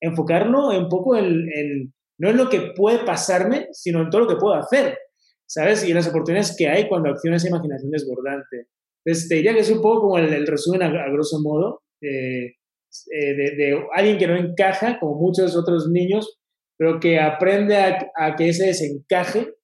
[0.00, 4.36] enfocarlo un poco en, no en lo que puede pasarme, sino en todo lo que
[4.36, 4.98] puedo hacer,
[5.46, 5.84] ¿sabes?
[5.84, 8.68] Y en las oportunidades que hay cuando acciona esa imaginación desbordante.
[9.04, 12.54] Entonces, te diría que es un poco como el, resumen a, grosso modo eh,
[13.06, 16.38] de, alguien que no encaja, como muchos otros niños,
[16.78, 19.54] pero que aprende a, a que ese desencaje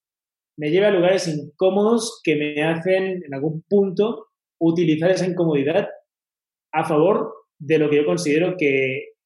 [0.59, 4.27] me lleve a lugares incómodos que me hacen en algún punto
[4.59, 5.89] utilizar esa incomodidad
[6.73, 9.17] a favor de lo que yo considero que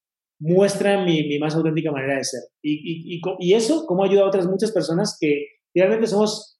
[0.41, 2.41] muestra mi, mi más auténtica manera de ser.
[2.63, 6.59] Y, y, y, eso, cómo ayuda a otras muchas personas que realmente somos,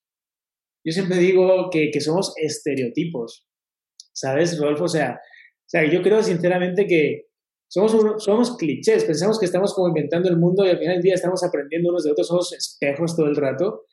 [0.85, 3.47] yo siempre digo que, que somos estereotipos,
[4.13, 4.85] ¿sabes, Rodolfo?
[4.85, 7.27] O sea, o sea, yo creo sinceramente que
[7.71, 11.13] somos, somos clichés, pensamos que estamos como inventando el mundo y al final del día
[11.13, 13.85] estamos aprendiendo unos de otros, somos espejos todo el rato.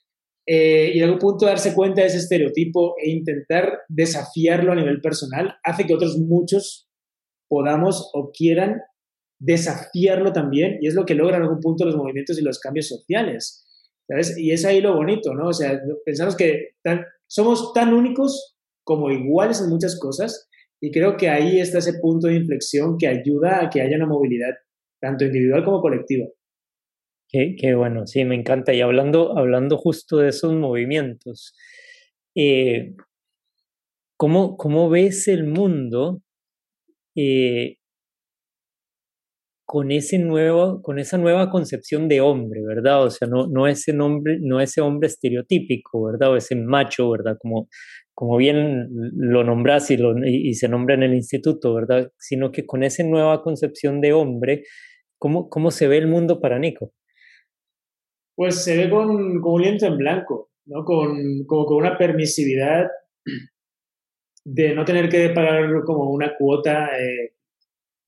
[0.45, 5.01] Eh, y en algún punto darse cuenta de ese estereotipo e intentar desafiarlo a nivel
[5.01, 6.88] personal hace que otros muchos
[7.49, 8.81] podamos o quieran
[9.38, 12.88] desafiarlo también, y es lo que logran en algún punto los movimientos y los cambios
[12.88, 13.64] sociales.
[14.09, 14.37] ¿sabes?
[14.37, 15.49] Y es ahí lo bonito, ¿no?
[15.49, 16.71] O sea, pensamos que
[17.29, 20.48] somos tan únicos como iguales en muchas cosas,
[20.81, 24.07] y creo que ahí está ese punto de inflexión que ayuda a que haya una
[24.07, 24.55] movilidad,
[25.01, 26.27] tanto individual como colectiva.
[27.31, 28.73] Qué, bueno, sí, me encanta.
[28.73, 31.55] Y hablando, hablando justo de esos movimientos,
[32.35, 32.95] eh,
[34.17, 36.23] ¿cómo, ¿cómo, ves el mundo
[37.14, 37.77] eh,
[39.67, 43.05] con ese nuevo, con esa nueva concepción de hombre, ¿verdad?
[43.05, 46.33] O sea, no, no ese nombre, no ese hombre estereotípico, ¿verdad?
[46.33, 47.37] O ese macho, ¿verdad?
[47.38, 47.69] Como,
[48.19, 52.11] como bien lo nombras y, se nombra en el instituto, ¿verdad?
[52.19, 54.65] Sino que con esa nueva concepción de hombre,
[55.19, 56.93] ¿cómo, cómo se ve el mundo para Nico?
[58.35, 60.85] Pues se ve con, con un lienzo en blanco, ¿no?
[60.85, 62.89] Con, como con una permisividad
[64.45, 67.35] de no tener que pagar como una cuota eh,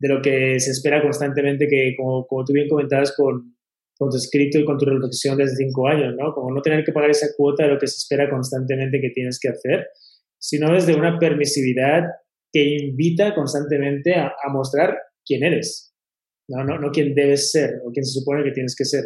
[0.00, 3.54] de lo que se espera constantemente, que como, como tú bien comentabas con,
[4.00, 6.32] con, tu escrito y con tu reflexión desde cinco años, ¿no?
[6.32, 9.38] Como no tener que pagar esa cuota de lo que se espera constantemente que tienes
[9.38, 9.88] que hacer,
[10.38, 12.04] sino desde una permisividad
[12.50, 15.94] que invita constantemente a, a mostrar quién eres,
[16.48, 16.64] ¿no?
[16.64, 19.04] No, no quién debes ser o quién se supone que tienes que ser.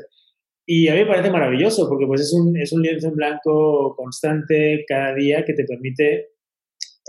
[0.65, 3.95] Y a mí me parece maravilloso porque pues es un, es un lienzo en blanco
[3.97, 6.29] constante cada día que te permite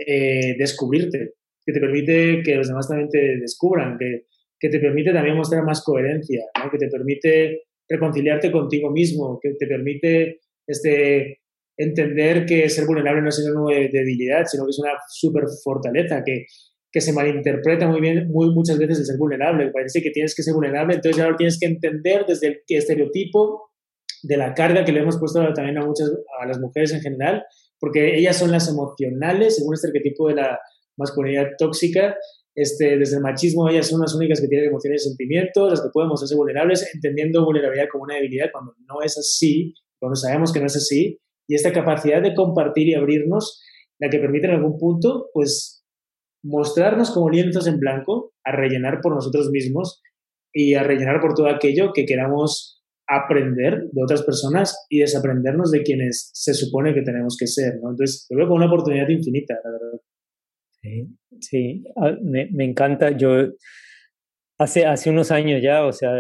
[0.05, 4.25] eh, descubrirte, que te permite que los demás también te descubran, que,
[4.59, 6.69] que te permite también mostrar más coherencia, ¿no?
[6.69, 11.39] que te permite reconciliarte contigo mismo, que te permite este,
[11.77, 16.23] entender que ser vulnerable no es sinónimo de, debilidad, sino que es una súper fortaleza,
[16.25, 16.45] que,
[16.91, 19.71] que se malinterpreta muy bien, muy, muchas veces el ser vulnerable.
[19.71, 23.71] Parece que tienes que ser vulnerable, entonces ya lo tienes que entender desde el estereotipo
[24.23, 27.43] de la carga que le hemos puesto también a muchas, a las mujeres en general,
[27.79, 30.59] porque ellas son las emocionales, según este arquetipo de la
[30.97, 32.15] masculinidad tóxica.
[32.55, 35.89] Este, desde el machismo, ellas son las únicas que tienen emociones y sentimientos, las que
[35.91, 40.59] pueden mostrarse vulnerables, entendiendo vulnerabilidad como una debilidad cuando no es así, cuando sabemos que
[40.61, 41.19] no es así.
[41.47, 43.61] y esta capacidad de compartir y abrirnos,
[43.99, 45.85] la que permite en algún punto, pues,
[46.43, 50.01] mostrarnos como lienzos en blanco a rellenar por nosotros mismos
[50.53, 55.83] y a rellenar por todo aquello que queramos aprender de otras personas y desaprendernos de
[55.83, 57.91] quienes se supone que tenemos que ser, ¿no?
[57.91, 59.99] Entonces, lo veo como una oportunidad infinita, la verdad.
[61.39, 61.83] Sí.
[61.95, 63.11] Ah, me, me encanta.
[63.11, 63.49] Yo
[64.57, 66.11] Hace, hace unos años ya, o sea,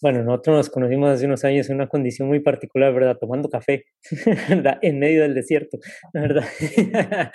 [0.00, 3.16] bueno, nosotros nos conocimos hace unos años en una condición muy particular, ¿verdad?
[3.18, 3.86] Tomando café,
[4.48, 4.78] ¿verdad?
[4.80, 5.76] En medio del desierto,
[6.14, 6.44] ¿verdad?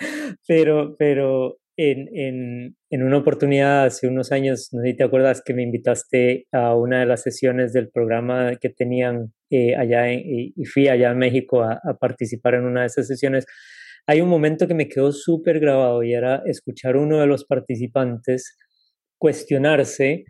[0.48, 5.42] pero, pero en, en, en, una oportunidad hace unos años, no sé si te acuerdas
[5.44, 10.54] que me invitaste a una de las sesiones del programa que tenían eh, allá y
[10.72, 13.44] fui allá en México a, a participar en una de esas sesiones.
[14.06, 18.56] Hay un momento que me quedó súper grabado y era escuchar uno de los participantes
[19.18, 20.24] cuestionarse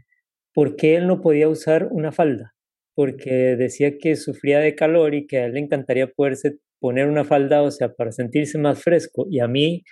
[0.54, 2.54] por qué él no podía usar una falda,
[2.94, 7.24] porque decía que sufría de calor y que a él le encantaría poderse poner una
[7.24, 9.26] falda, o sea, para sentirse más fresco.
[9.30, 9.82] Y a mí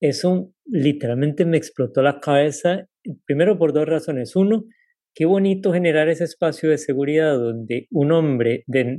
[0.00, 2.86] eso literalmente me explotó la cabeza,
[3.26, 4.36] primero por dos razones.
[4.36, 4.64] Uno,
[5.14, 8.98] qué bonito generar ese espacio de seguridad donde un hombre, de,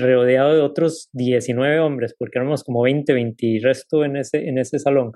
[0.00, 4.58] rodeado de otros 19 hombres, porque éramos como 20, 20 y resto en ese, en
[4.58, 5.12] ese salón,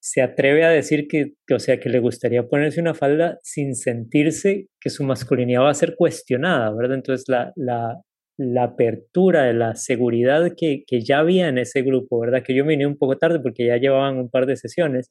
[0.00, 4.68] se atreve a decir que, o sea, que le gustaría ponerse una falda sin sentirse
[4.80, 6.96] que su masculinidad va a ser cuestionada, ¿verdad?
[6.96, 8.00] Entonces, la, la,
[8.38, 12.42] la apertura de la seguridad que, que, ya había en ese grupo, ¿verdad?
[12.44, 15.08] Que yo vine un poco tarde porque ya llevaban un par de sesiones,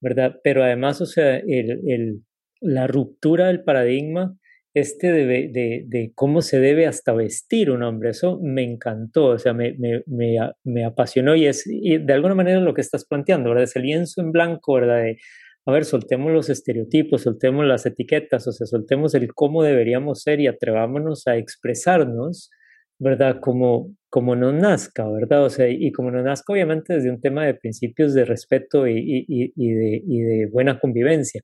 [0.00, 0.36] ¿verdad?
[0.44, 2.22] Pero además, o sea, el, el,
[2.62, 4.36] la ruptura del paradigma
[4.74, 8.10] este de, de, de, cómo se debe hasta vestir un hombre.
[8.10, 12.34] Eso me encantó, o sea, me, me, me, me apasionó y es y de alguna
[12.34, 13.64] manera lo que estás planteando, ¿verdad?
[13.64, 15.02] Ese lienzo en blanco, ¿verdad?
[15.02, 15.18] De,
[15.66, 20.40] a ver, soltemos los estereotipos, soltemos las etiquetas, o sea, soltemos el cómo deberíamos ser
[20.40, 22.50] y atrevámonos a expresarnos,
[22.98, 23.38] ¿verdad?
[23.40, 25.44] Como, como nos nazca, ¿verdad?
[25.44, 29.24] O sea, y como nos nazca obviamente desde un tema de principios de respeto y,
[29.28, 31.42] y, y, de, de buena convivencia,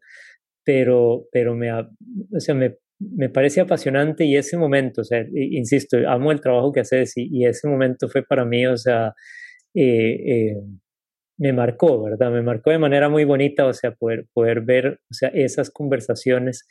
[0.69, 1.87] pero, pero me, o
[2.41, 6.81] sea, me, me parece apasionante y ese momento, o sea, insisto, amo el trabajo que
[6.81, 9.15] haces y, ese momento fue para mí, o sea,
[9.75, 10.57] eh, eh,
[11.39, 12.31] me marcó, ¿verdad?
[12.31, 16.67] Me marcó de manera muy bonita, o sea, poder, poder ver, o sea, esas conversaciones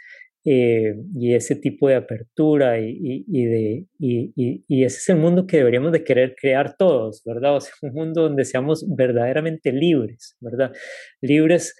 [0.45, 5.47] eh, y ese tipo de apertura y, y, de, y, y, ese es el mundo
[5.47, 7.55] que deberíamos de querer crear todos, ¿verdad?
[7.55, 10.71] O sea, un mundo donde seamos verdaderamente libres, ¿verdad?
[11.19, 11.73] Libres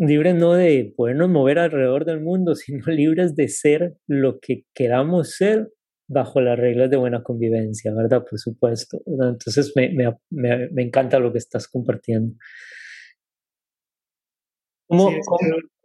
[0.00, 5.36] libres no de podernos mover alrededor del mundo, sino libres de ser lo que queramos
[5.36, 5.70] ser
[6.08, 8.24] bajo las reglas de buena convivencia, ¿verdad?
[8.28, 9.00] Por supuesto.
[9.06, 12.34] Entonces me, me, me, encanta lo que estás compartiendo.
[14.88, 15.12] ¿Cómo,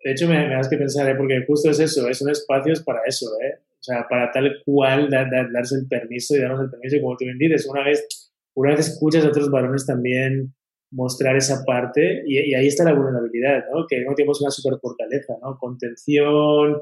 [0.03, 1.16] de hecho, me, das que pensar, ¿eh?
[1.16, 3.59] porque justo es eso, son espacios para eso, ¿eh?
[3.80, 7.38] O sea, para tal cual darse el permiso y darnos el permiso, como tú bien
[7.38, 10.54] dices, una vez, una vez escuchas a otros varones también
[10.91, 13.86] mostrar esa parte y, ahí está la vulnerabilidad, ¿no?
[13.88, 15.57] Que no tenemos una super fortaleza, ¿no?
[15.57, 16.81] Contención,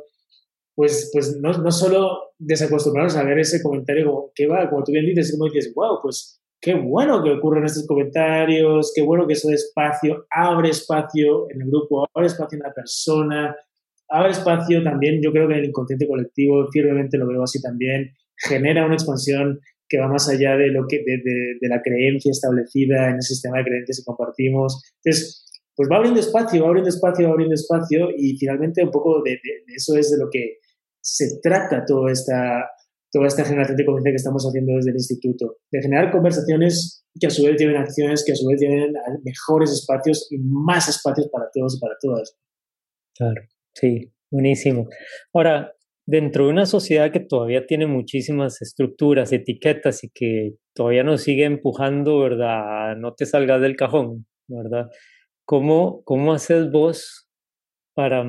[0.75, 4.69] pues, pues no, no solo desacostumbrarnos a ver ese comentario como, ¿qué va?
[4.69, 9.01] Como tú bien dices, como dices, wow, pues qué bueno que ocurren estos comentarios, qué
[9.01, 13.55] bueno que eso de espacio, abre espacio en el grupo, abre espacio en la persona,
[14.09, 18.13] abre espacio también, yo creo que en el inconsciente colectivo, firmemente lo veo así también,
[18.37, 19.59] genera una expansión
[19.93, 21.21] que va más allá de, lo que, de,
[21.61, 24.81] de, la creencia establecida en el sistema de creencias que compartimos.
[25.03, 29.21] Entonces, pues va abriendo espacio, va abriendo espacio, va abriendo espacio y finalmente un poco
[29.21, 30.57] de, eso es de lo que
[30.99, 32.71] se trata toda esta,
[33.11, 37.27] toda esta generación de conciencia que estamos haciendo desde el instituto, de generar conversaciones que
[37.27, 41.29] a su vez lleven acciones, que a su vez lleven mejores espacios y más espacios
[41.31, 42.35] para todos y para todas.
[43.15, 43.43] Claro,
[43.75, 44.87] sí, buenísimo.
[45.35, 45.71] Ahora,
[46.05, 51.45] dentro de una sociedad que todavía tiene muchísimas estructuras, etiquetas y que todavía nos sigue
[51.45, 52.95] empujando, ¿verdad?
[52.97, 54.89] No te salgas del cajón, ¿verdad?
[55.45, 57.27] ¿Cómo, cómo haces vos
[57.95, 58.25] para,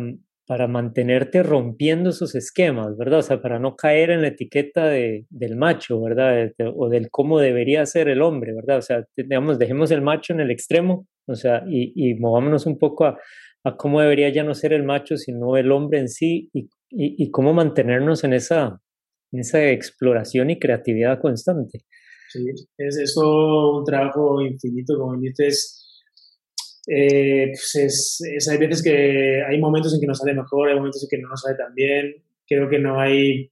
[0.46, 3.20] para mantenerte rompiendo esos esquemas, ¿verdad?
[3.20, 6.50] O sea, para no caer en la etiqueta de, del macho, ¿verdad?
[6.76, 8.78] o del cómo debería ser el hombre, ¿verdad?
[8.78, 12.78] O sea, digamos, dejemos el macho en el extremo, o sea, y, y movámonos un
[12.78, 13.18] poco a,
[13.64, 17.30] a cómo debería ya no ser el macho, sino el hombre en sí, y y,
[17.30, 18.80] cómo mantenernos en esa,
[19.32, 21.84] en esa exploración y creatividad constante.
[22.30, 22.44] Sí,
[22.78, 25.80] es eso un trabajo infinito, como dices.
[26.86, 30.74] Eh, pues es, es, hay veces que hay momentos en que nos sale mejor, hay
[30.74, 32.14] momentos en que no nos sale tan bien.
[32.46, 33.50] Creo que no hay.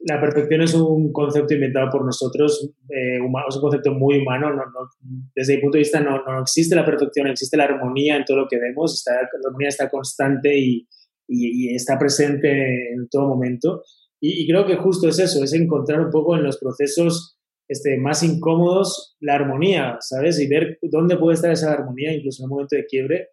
[0.00, 4.50] La perfección es un concepto inventado por nosotros, eh, es un concepto muy humano.
[4.50, 4.88] No, no,
[5.34, 8.36] desde mi punto de vista, no, no existe la perfección, existe la armonía en todo
[8.36, 8.94] lo que vemos.
[8.94, 10.86] Está, la armonía está constante y,
[11.28, 13.82] y, está presente en todo momento.
[14.20, 18.22] Y, creo que justo es eso, es encontrar un poco en los procesos este, más
[18.22, 20.40] incómodos la armonía, ¿sabes?
[20.40, 23.28] Y ver dónde puede estar esa armonía, incluso en un momento de quiebre.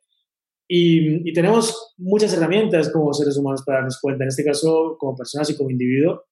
[0.68, 5.16] Y, y, tenemos muchas herramientas como seres humanos para darnos cuenta, en este caso como
[5.16, 6.24] personas y como individuo,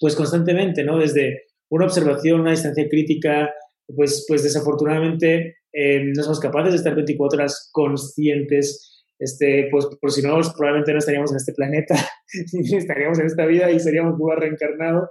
[0.00, 0.98] pues constantemente, ¿no?
[0.98, 3.50] Desde una observación, una distancia crítica,
[3.86, 8.93] pues, pues desafortunadamente eh, no somos capaces de estar 24 horas conscientes
[9.24, 11.96] este, pues por si no, probablemente no estaríamos en este planeta,
[12.76, 15.08] estaríamos en esta vida y seríamos muy reencarnados,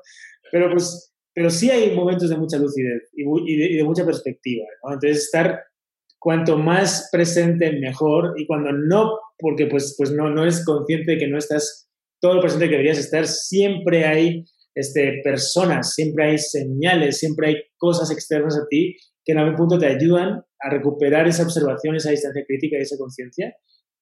[0.51, 4.93] pero pues, pero sí hay momentos de mucha lucidez y, de, mucha perspectiva, ¿no?
[4.93, 5.61] Entonces estar
[6.20, 8.36] cuanto más presente mejor.
[8.38, 11.89] Y cuando no, porque pues, pues no, no eres consciente de que no estás
[12.22, 14.45] todo lo presente que deberías estar, siempre hay
[14.76, 18.95] este, personas, siempre hay señales, siempre hay cosas externas a ti
[19.26, 22.97] que en algún punto te ayudan a recuperar esa observación, esa distancia crítica y esa
[22.97, 23.55] conciencia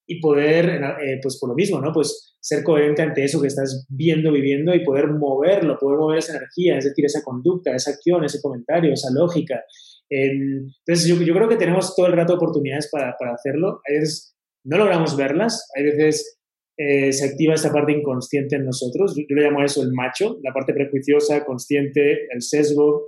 [0.08, 1.92] y poder, eh, pues por lo mismo, ¿no?
[1.94, 6.36] Pues ser coherente ante eso que estás viendo, viviendo y poder moverlo, poder mover esa
[6.38, 9.64] energía, es decir, esa conducta, esa acción, ese comentario, esa lógica.
[10.10, 13.82] entonces, yo, yo, creo que tenemos todo el rato oportunidades para, para hacerlo.
[13.88, 16.40] Hay veces no logramos verlas, hay veces
[16.78, 19.16] eh, se activa esta parte inconsciente en nosotros.
[19.16, 23.08] Yo, yo le llamo a eso el macho, la parte prejuiciosa, consciente, el sesgo,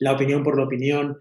[0.00, 1.16] la opinión por la opinión,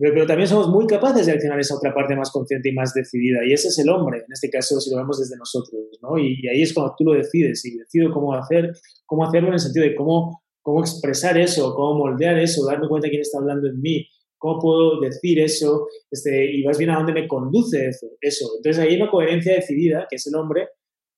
[0.00, 3.44] pero, también somos muy capaces de accionar esa otra parte más consciente y más decidida.
[3.44, 5.80] Y ese es el hombre, en este caso, si lo vemos desde nosotros.
[6.00, 6.18] ¿no?
[6.18, 8.72] Y, ahí es cuando tú lo decides y decido cómo, hacer,
[9.04, 13.06] cómo hacerlo en el sentido de cómo, cómo expresar eso, cómo moldear eso, darme cuenta
[13.06, 14.06] de quién está hablando en mí,
[14.38, 18.46] cómo puedo decir eso, este, y vas bien a dónde me conduce eso, eso.
[18.56, 20.68] Entonces ahí hay una coherencia decidida, que es el hombre,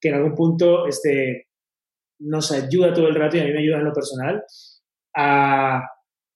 [0.00, 1.46] que en algún punto este,
[2.18, 4.42] nos ayuda todo el rato y a mí me ayuda en lo personal
[5.14, 5.82] a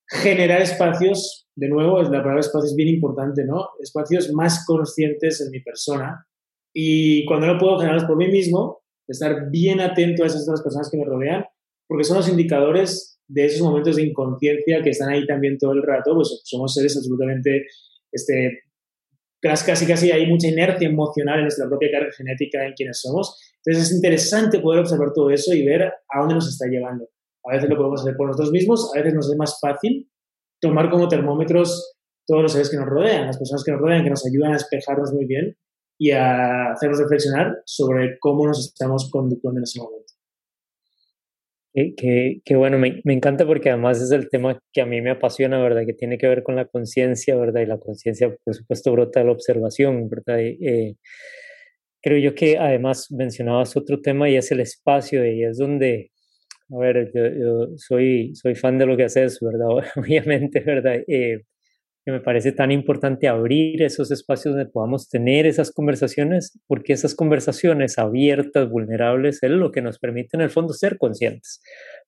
[0.09, 3.71] generar espacios de nuevo, la palabra espacio es bien importante, ¿no?
[3.81, 6.27] Espacios más conscientes en mi persona.
[6.73, 10.91] Y cuando no puedo generarlos por mí mismo, estar bien atento a esas otras personas
[10.91, 11.47] que me rodean,
[11.89, 15.83] porque son los indicadores de esos momentos de inconsciencia que están ahí también todo el
[15.83, 17.67] rato, pues somos seres absolutamente,
[18.13, 18.61] este,
[19.41, 23.41] casi casi hay mucha inercia emocional en nuestra propia carga genética en quienes somos.
[23.65, 27.09] Entonces es interesante poder observar todo eso y ver a dónde nos está llevando.
[27.45, 30.07] A veces lo podemos hacer por nosotros mismos, a veces nos es más fácil
[30.61, 31.97] tomar como termómetros
[32.27, 34.55] todos los seres que nos rodean, las personas que nos rodean, que nos ayudan a
[34.55, 35.57] despejarnos muy bien
[35.99, 40.07] y a hacernos reflexionar sobre cómo nos estamos conduciendo en ese momento.
[41.97, 45.61] Qué, bueno, me, me, encanta porque además es el tema que a mí me apasiona,
[45.61, 45.83] ¿verdad?
[45.85, 47.61] Que tiene que ver con la conciencia, ¿verdad?
[47.61, 50.41] Y la conciencia, por supuesto, brota de la observación, ¿verdad?
[50.41, 50.97] eh,
[52.07, 56.13] creo yo que además mencionabas otro tema y es el espacio, y es donde
[56.71, 59.69] a ver, yo, soy, soy fan de lo que haces, ¿verdad?
[59.97, 60.97] Obviamente, ¿verdad?
[61.07, 61.43] Eh,
[62.05, 67.17] que me parece tan importante abrir esos espacios donde podamos tener esas conversaciones, porque esas
[67.17, 71.61] conversaciones abiertas, vulnerables, es lo que nos permite en el fondo ser conscientes,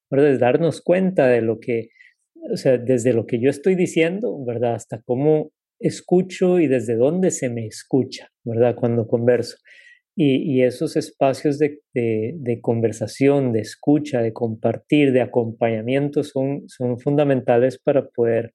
[0.08, 0.30] ¿verdad?
[0.30, 1.88] Es darnos cuenta de lo que,
[2.52, 4.74] o sea, desde lo que yo estoy diciendo, ¿verdad?
[4.74, 5.50] Hasta cómo
[5.80, 8.76] escucho y desde dónde se me escucha, ¿verdad?
[8.76, 9.56] Cuando converso.
[10.20, 17.78] Y, esos espacios de, de, conversación, de escucha, de compartir, de acompañamiento son, son fundamentales
[17.78, 18.52] para poder,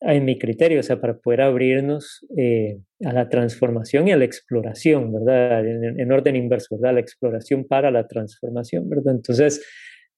[0.00, 4.24] en mi criterio, o sea, para poder abrirnos eh, a la transformación y a la
[4.24, 5.62] exploración, ¿verdad?
[5.66, 6.94] En, orden inverso, ¿verdad?
[6.94, 9.16] La exploración para la transformación, ¿verdad?
[9.16, 9.62] Entonces,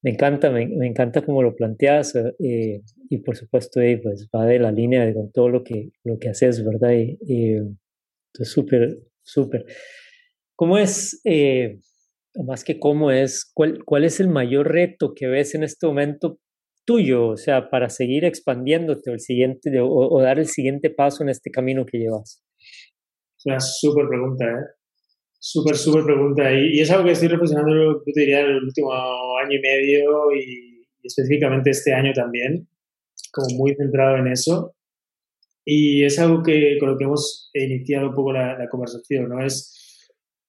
[0.02, 2.80] me encanta, me, me encanta cómo lo planteas eh,
[3.10, 6.16] y por supuesto, eh, pues va de la línea de con todo lo que, lo
[6.16, 6.92] que haces, ¿verdad?
[6.92, 7.56] Y, y
[8.44, 9.66] súper, súper.
[10.56, 11.78] ¿Cómo es, eh,
[12.46, 16.38] más que cómo es, cuál, cuál es el mayor reto que ves en este momento
[16.84, 21.30] tuyo, o sea, para seguir expandiéndote o, el siguiente, o, dar el siguiente paso en
[21.30, 22.42] este camino que llevas?
[23.38, 24.64] Es una súper pregunta, ¿eh?
[25.38, 26.52] Súper, súper pregunta.
[26.52, 30.86] Y, es algo que estoy reflexionando, yo te diría, el último año y medio y,
[31.02, 32.66] específicamente este año también,
[33.30, 34.74] como muy centrado en eso.
[35.66, 39.44] Y es algo que con lo que hemos iniciado un poco la, la conversación, ¿no?
[39.44, 39.83] Es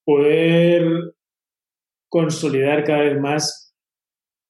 [0.06, 0.86] poder
[2.10, 3.74] consolidar cada vez más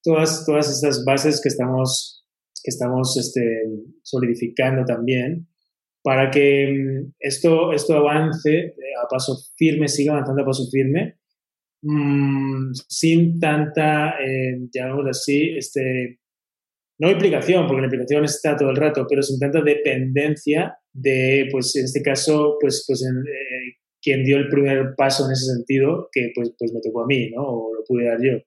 [0.03, 2.26] todas, todas estas bases que estamos,
[2.64, 3.41] que estamos este,
[4.03, 5.47] solidificando también
[6.06, 11.18] para que mm, esto, esto avance a paso firme, siga avanzando a paso firme,
[11.82, 16.20] mmm, sin tanta, eh, llamémoslo así, este,
[16.99, 21.76] no implicación, porque la implicación está todo el rato, pero sin tanta dependencia de, pues
[21.76, 26.10] en este caso, pues, pues en, eh, quien dio el primer paso en ese sentido,
[26.12, 27.41] que pues, pues me tocó a mí, ¿no?
[27.41, 28.38] O lo pude dar yo.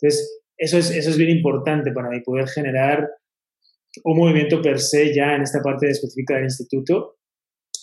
[0.00, 3.08] Entonces, eso es, eso es bien importante para mí, poder generar
[4.02, 7.18] un movimiento per se ya en esta parte específica del instituto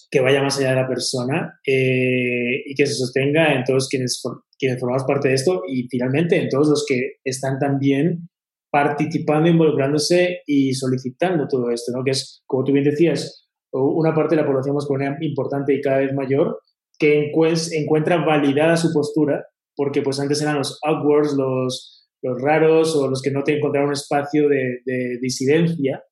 [0.09, 4.21] que vaya más allá de la persona eh, y que se sostenga en todos quienes,
[4.59, 8.27] quienes formamos parte de esto y finalmente en todos los que están también
[8.69, 12.03] participando, involucrándose y solicitando todo esto, ¿no?
[12.03, 15.99] Que es, como tú bien decías, una parte de la población masculina importante y cada
[15.99, 16.59] vez mayor
[17.01, 17.31] que
[17.73, 19.43] encuentra validada su postura,
[19.75, 23.91] porque pues antes eran los outwards, los, los raros o los que no te encontraron
[23.91, 26.03] espacio de, de disidencia,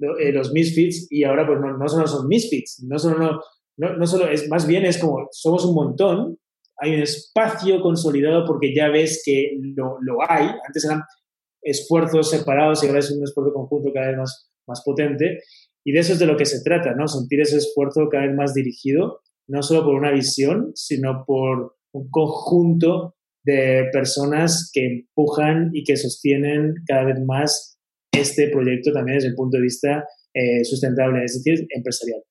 [0.00, 3.42] eh, los misfits, y ahora pues no, no solo son misfits, no solo,
[3.76, 6.38] no, no, solo es, más bien es como somos un montón,
[6.78, 11.02] hay un espacio consolidado porque ya ves que lo, lo hay, antes eran
[11.60, 15.40] esfuerzos separados y ahora es un esfuerzo conjunto cada vez más, más potente,
[15.84, 17.06] y de eso es de lo que se trata, ¿no?
[17.06, 22.08] Sentir ese esfuerzo cada vez más dirigido, no solo por una visión, sino por un
[22.10, 23.14] conjunto
[23.44, 27.78] de personas que empujan y que sostienen cada vez más
[28.12, 32.22] este proyecto también desde el punto de vista eh, sustentable, es decir, empresarial.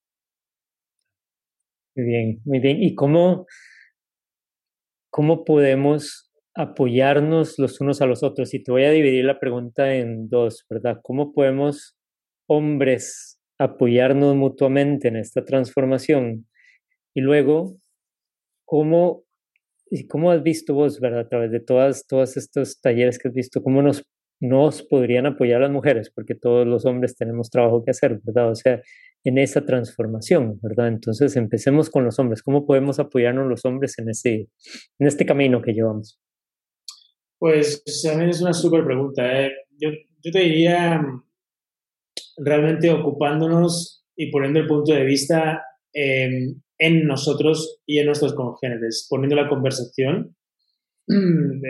[1.95, 2.81] Muy bien, muy bien.
[2.81, 3.45] ¿Y cómo,
[5.11, 8.53] cómo podemos apoyarnos los unos a los otros?
[8.53, 10.99] Y te voy a dividir la pregunta en dos, ¿verdad?
[11.03, 11.95] ¿Cómo podemos
[12.49, 16.47] hombres apoyarnos mutuamente en esta transformación?
[17.13, 17.77] Y luego,
[18.65, 19.23] ¿cómo,
[20.09, 23.61] cómo has visto vos, verdad, a través de todas, todos estos talleres que has visto,
[23.61, 24.03] cómo nos,
[24.39, 26.11] nos podrían apoyar las mujeres?
[26.13, 28.51] Porque todos los hombres tenemos trabajo que hacer, ¿verdad?
[28.51, 28.81] O sea,
[29.23, 30.87] en esa transformación, ¿verdad?
[30.87, 32.41] Entonces, empecemos con los hombres.
[32.41, 34.47] ¿Cómo podemos apoyarnos los hombres en, ese,
[34.99, 36.19] en este camino que llevamos?
[37.39, 39.41] Pues también es una súper pregunta.
[39.41, 39.51] ¿eh?
[39.77, 39.89] Yo,
[40.21, 41.01] yo te diría
[42.37, 46.53] realmente ocupándonos y poniendo el punto de vista eh,
[46.83, 50.35] en nosotros y en nuestros congéneres, poniendo la conversación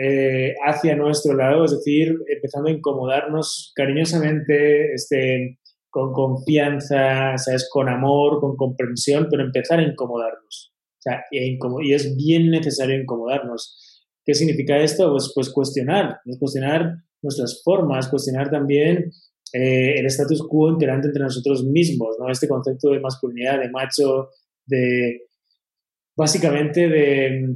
[0.02, 5.58] eh, hacia nuestro lado, es decir, empezando a incomodarnos cariñosamente, este,
[5.88, 7.68] con confianza, ¿sabes?
[7.70, 10.72] con amor, con comprensión, pero empezar a incomodarnos.
[10.98, 14.02] O sea, y, es bien necesario incomodarnos.
[14.24, 15.12] ¿Qué significa esto?
[15.12, 19.12] Pues, pues cuestionar, cuestionar nuestras formas, cuestionar también
[19.52, 22.28] eh, el status quo integrante entre nosotros mismos, ¿no?
[22.28, 24.30] Este concepto de masculinidad, de macho,
[24.66, 25.20] de
[26.16, 27.54] básicamente de,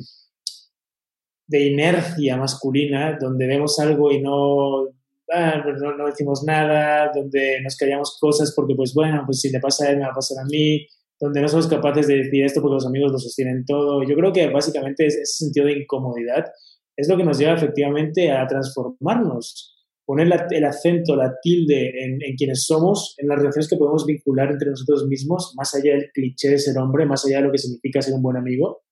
[1.47, 4.89] de inercia masculina, donde vemos algo y no,
[5.33, 9.61] ah, pues no, decimos nada, donde nos callamos cosas porque pues bueno, pues si le
[9.61, 10.87] pasa a él me va a pasar a mí,
[11.21, 14.03] donde no somos capaces de decir esto porque los amigos lo sostienen todo.
[14.03, 16.45] Yo creo que básicamente ese sentido de incomodidad
[16.97, 19.78] es lo que nos lleva efectivamente a transformarnos
[20.09, 24.71] poner el acento, la tilde en, quienes somos, en las relaciones que podemos vincular entre
[24.71, 28.01] nosotros mismos, más allá del cliché de ser hombre, más allá de lo que significa
[28.01, 28.85] ser un buen amigo,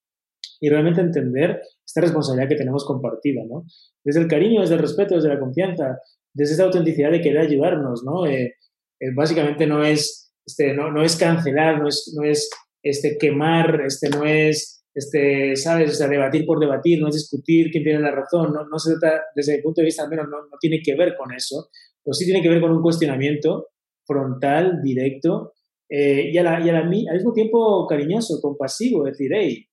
[0.61, 3.65] y realmente entender esta responsabilidad que tenemos compartida, ¿no?
[4.05, 5.99] Desde el cariño, desde el respeto, desde la confianza,
[6.35, 8.27] desde esa autenticidad de querer ayudarnos, ¿no?
[8.27, 8.55] Eh,
[9.01, 12.51] eh, básicamente no es, este, no, no es cancelar, no es, no es
[12.83, 15.91] este, quemar, este, no es este, ¿sabes?
[15.91, 18.99] O sea, debatir por debatir, no es discutir quién tiene la razón, no, no se
[18.99, 21.69] trata, desde mi punto de vista al menos, no, no, tiene que ver con eso,
[22.03, 23.69] pero sí tiene que ver con un cuestionamiento
[24.07, 25.53] frontal, directo,
[25.91, 29.67] eh, y, a la, y a al mismo tiempo cariñoso, compasivo, decir, hey,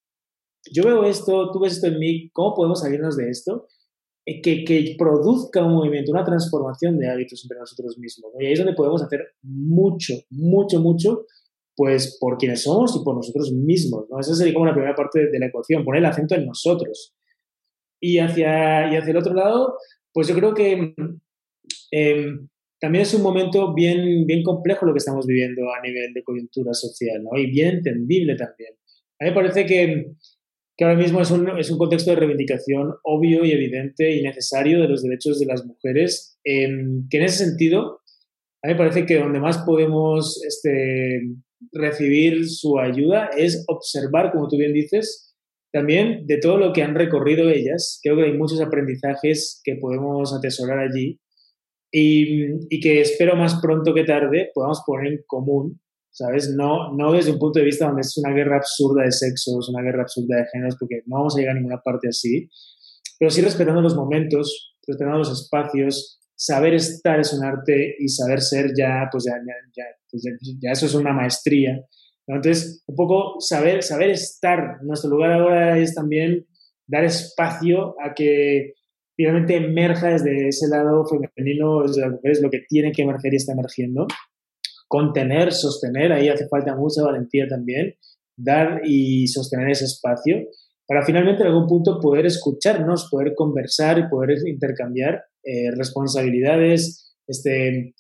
[0.70, 3.68] yo veo esto, tú ves esto en mí, ¿cómo podemos salirnos de esto?
[4.26, 8.34] Eh, que, que, produzca un movimiento, una transformación de hábitos entre nosotros mismos.
[8.40, 11.26] Y ahí es donde podemos hacer mucho, mucho, mucho
[11.76, 14.06] pues por quienes somos y por nosotros mismos.
[14.10, 14.20] ¿no?
[14.20, 17.16] Esa sería como la primera parte de la ecuación, poner el acento en nosotros.
[18.00, 19.78] Y hacia, y hacia el otro lado,
[20.12, 20.94] pues yo creo que
[21.92, 22.48] em,
[22.80, 26.74] también es un momento bien, bien complejo lo que estamos viviendo a nivel de coyuntura
[26.74, 27.40] social, ¿no?
[27.40, 28.74] Y bien entendible también.
[29.20, 30.12] A mí me parece que,
[30.76, 34.82] que ahora mismo es un, es un, contexto de reivindicación obvio y evidente y necesario
[34.82, 38.02] de los derechos de las mujeres, em, que en ese sentido,
[38.62, 41.22] a mí me parece que donde más podemos este,
[41.72, 45.36] recibir su ayuda es observar, como tú bien dices,
[45.72, 48.00] también de todo lo que han recorrido ellas.
[48.04, 51.20] Creo que hay muchos aprendizajes que podemos atesorar allí
[51.92, 55.80] y, que espero más pronto que tarde podamos poner en común,
[56.12, 56.54] ¿sabes?
[56.56, 59.84] No, no desde un punto de vista donde es una guerra absurda de sexos, una
[59.84, 62.50] guerra absurda de géneros, porque no vamos a llegar a ninguna parte así,
[63.20, 68.42] pero sí respetando los momentos, respetando los espacios, saber estar es un arte y saber
[68.42, 69.34] ser ya, pues ya,
[69.74, 70.24] ya, pues
[70.60, 71.82] ya, eso es una maestría.
[72.28, 74.84] Entonces, un poco saber, saber estar.
[74.84, 76.46] Nuestro lugar ahora es también
[76.86, 78.74] dar espacio a que
[79.16, 83.38] finalmente emerja desde ese lado femenino, desde las mujeres, lo que tiene que emerger y
[83.38, 84.06] está emergiendo.
[84.90, 87.96] Contener, sostener, ahí hace falta mucha valentía también,
[88.36, 90.46] dar y sostener ese espacio
[90.86, 97.94] para finalmente en algún punto poder escucharnos, poder conversar y poder intercambiar eh, responsabilidades este,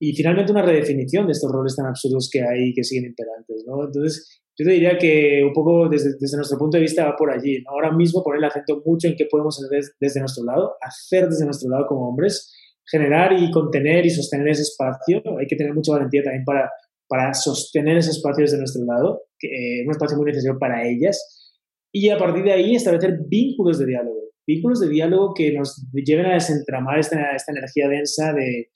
[0.00, 3.64] y finalmente una redefinición de estos roles tan absurdos que hay y que siguen imperantes.
[3.66, 3.84] ¿no?
[3.84, 7.30] Entonces, yo te diría que un poco desde, desde nuestro punto de vista va por
[7.30, 7.62] allí.
[7.66, 11.44] Ahora mismo poner el acento mucho en qué podemos hacer desde nuestro lado, hacer desde
[11.44, 12.52] nuestro lado como hombres,
[12.90, 15.22] generar y contener y sostener ese espacio.
[15.38, 16.70] Hay que tener mucha valentía también para,
[17.08, 21.52] para sostener ese espacio desde nuestro lado, que, eh, un espacio muy necesario para ellas.
[21.92, 24.19] Y a partir de ahí establecer vínculos de diálogo,
[24.54, 28.70] vínculos de diálogo que nos lleven a desentramar esta, esta energía densa de,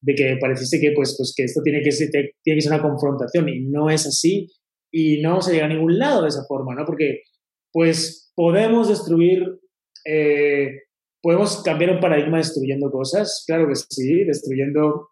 [0.00, 2.82] de que pareciese que, pues, pues, que esto tiene que, ser, tiene que ser una
[2.82, 4.48] confrontación y no es así
[4.90, 6.84] y no se llega a ningún lado de esa forma, ¿no?
[6.86, 7.22] Porque
[7.72, 9.44] pues podemos destruir,
[10.06, 10.70] eh,
[11.20, 15.08] podemos cambiar un paradigma destruyendo cosas, claro que sí, destruyendo,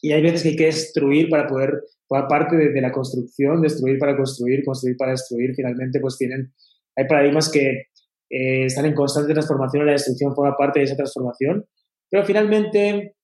[0.00, 1.74] y hay veces que hay que destruir para poder,
[2.08, 6.52] parte de, de la construcción, destruir para construir, construir para destruir, finalmente pues tienen,
[6.96, 7.89] hay paradigmas que
[8.30, 11.66] eh, están en constante transformación la destrucción forma parte de esa transformación,
[12.08, 13.16] pero finalmente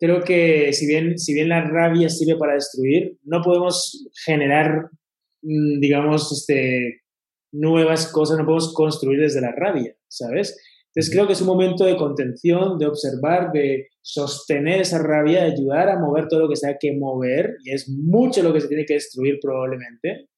[0.00, 4.88] creo que si bien, si bien la rabia sirve para destruir, no podemos generar,
[5.42, 7.02] mm, digamos, este,
[7.52, 10.56] nuevas cosas, no podemos construir desde la rabia, ¿sabes?
[10.88, 15.52] Entonces creo que es un momento de contención, de observar, de sostener esa rabia, de
[15.52, 18.62] ayudar a mover todo lo que se haya que mover, y es mucho lo que
[18.62, 20.28] se tiene que destruir probablemente,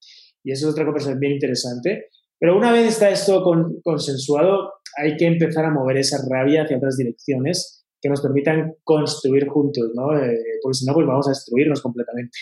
[0.43, 2.07] y eso es otra conversación bien interesante.
[2.39, 3.43] Pero una vez está esto
[3.83, 9.49] consensuado, hay que empezar a mover esa rabia hacia otras direcciones que nos permitan construir
[9.49, 10.17] juntos, ¿no?
[10.17, 12.39] Eh, porque si no, pues vamos a destruirnos completamente.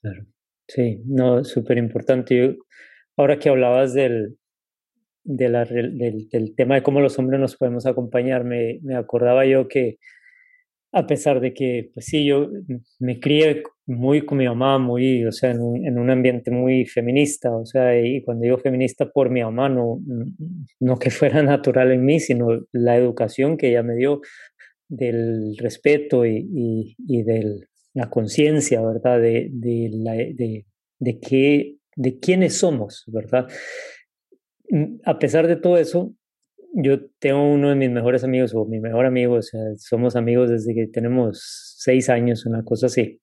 [0.00, 0.26] Claro.
[0.68, 2.56] Sí, no, súper importante.
[3.16, 4.38] Ahora que hablabas del,
[5.22, 9.98] del, del, tema de cómo los hombres nos podemos acompañar, me, me, acordaba yo que
[10.96, 12.48] a pesar de que, pues sí, yo
[13.00, 17.54] me crié muy con mi mamá, muy, o sea, en en un ambiente muy feminista,
[17.54, 20.00] o sea, y cuando digo feminista por mi mamá, no,
[20.80, 24.22] no que fuera natural en mí, sino la educación que ella me dio
[24.88, 27.60] del respeto y, y, y de
[27.92, 29.20] la conciencia, ¿verdad?
[29.20, 30.64] De, de, la, de,
[30.98, 33.48] de, qué, de quiénes somos, ¿verdad?
[34.70, 36.14] Mm, a pesar de todo eso,
[36.78, 40.50] yo tengo uno de mis mejores amigos, o mi mejor amigo, o sea, somos amigos
[40.50, 41.40] desde que tenemos
[41.78, 43.22] seis años, una cosa así.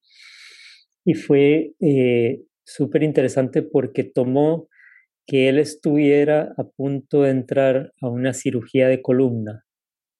[1.04, 4.68] Y fue eh, súper interesante porque tomó
[5.26, 9.64] que él estuviera a punto de entrar a una cirugía de columna,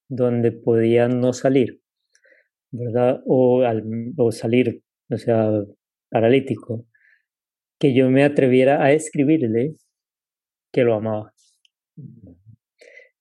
[0.09, 1.81] donde podía no salir,
[2.71, 3.21] ¿verdad?
[3.27, 3.83] O, al,
[4.17, 5.51] o salir, o sea,
[6.09, 6.87] paralítico,
[7.81, 9.75] que yo me atreviera a escribirle
[10.73, 11.35] que lo amaba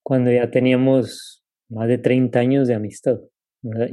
[0.04, 3.20] cuando ya teníamos más de 30 años de amistad.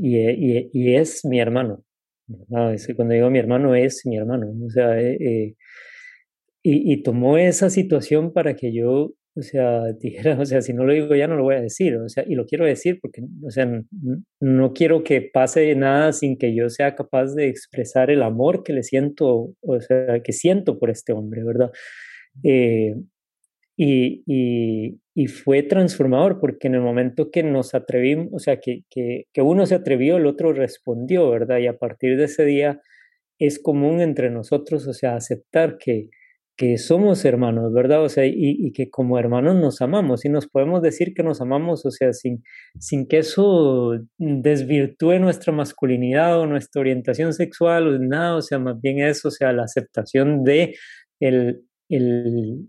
[0.00, 1.84] Y, y, y, es mi hermano.
[2.48, 4.52] Cuando digo mi hermano, es mi hermano.
[4.66, 5.54] O sea, eh, eh,
[6.62, 10.84] y, y, tomó esa situación para que yo, o sea, dijera, o sea, si no
[10.84, 11.96] lo digo ya no lo voy a decir.
[11.98, 13.68] O sea, y lo quiero decir porque, o sea,
[14.40, 18.72] no quiero que pase nada sin que yo sea capaz de expresar el amor que
[18.72, 21.70] le siento, o sea, que siento por este hombre, ¿verdad?
[22.42, 22.96] Eh,
[23.82, 28.84] y, y, y, fue transformador porque en el momento que nos atrevimos, o sea, que,
[28.90, 31.58] que, que, uno se atrevió, el otro respondió, ¿verdad?
[31.60, 32.82] Y a partir de ese día
[33.38, 36.10] es común entre nosotros, o sea, aceptar que,
[36.58, 38.04] que somos hermanos, ¿verdad?
[38.04, 41.40] O sea, y, y, que como hermanos nos amamos y nos podemos decir que nos
[41.40, 42.44] amamos, o sea, sin,
[42.78, 48.78] sin que eso desvirtúe nuestra masculinidad o nuestra orientación sexual o nada, o sea, más
[48.78, 50.74] bien eso, o sea, la aceptación de
[51.18, 52.68] el, el,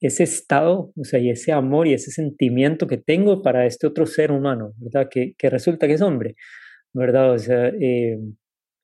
[0.00, 4.06] ese estado, o sea, y ese amor y ese sentimiento que tengo para este otro
[4.06, 5.08] ser humano, ¿verdad?
[5.10, 6.36] Que, que resulta que es hombre,
[6.94, 7.32] ¿verdad?
[7.32, 8.18] O sea, eh,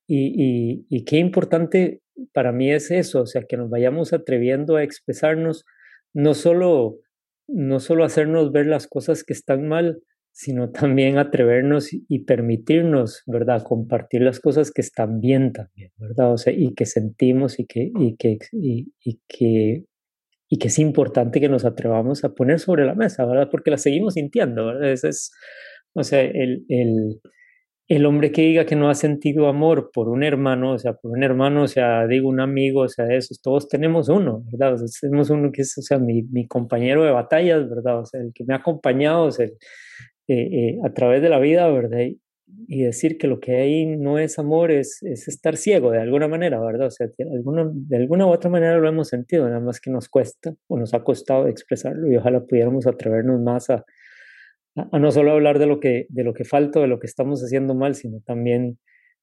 [0.07, 2.01] y, y, qué importante
[2.33, 5.65] para mí es eso, o sea, que nos vayamos atreviendo a expresarnos,
[6.13, 6.99] no solo,
[7.47, 10.01] no solo hacernos ver las cosas que están mal,
[10.31, 13.63] sino también atrevernos y permitirnos, ¿verdad?
[13.63, 16.33] Compartir las cosas que están bien también, ¿verdad?
[16.33, 19.85] O sea, y que sentimos y que, y que
[20.53, 23.49] y que es importante que nos atrevamos a poner sobre la mesa, ¿verdad?
[23.49, 24.91] Porque la seguimos sintiendo, ¿verdad?
[24.91, 25.31] Ese es,
[25.95, 27.19] o sea, el, el,
[27.87, 31.09] el hombre que diga que no ha sentido amor por un hermano, o sea, por
[31.09, 34.79] un hermano, o sea, digo un amigo, o sea, esos, todos tenemos uno, ¿verdad?
[35.01, 38.01] Tenemos uno que es, o sea, mi, compañero de batallas, ¿verdad?
[38.01, 39.55] O sea, el que me ha acompañado, eh,
[40.27, 41.97] eh, a través de la vida, ¿verdad?
[42.67, 46.27] Y decir que lo que hay no es amor es, es estar ciego de alguna
[46.27, 46.87] manera, ¿verdad?
[46.87, 49.91] O sea, de alguna, de alguna u otra manera lo hemos sentido, nada más que
[49.91, 53.85] nos cuesta o nos ha costado expresarlo y ojalá pudiéramos atrevernos más a,
[54.75, 57.41] a, no solo hablar de lo, que, de lo que falta, de lo que estamos
[57.41, 58.77] haciendo mal, sino también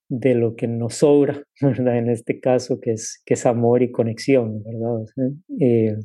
[0.09, 1.99] de lo que nos sobra, ¿verdad?
[1.99, 5.03] En este caso, que es, que es amor y conexión, ¿verdad?
[5.03, 5.25] O sea,
[5.61, 5.97] eh,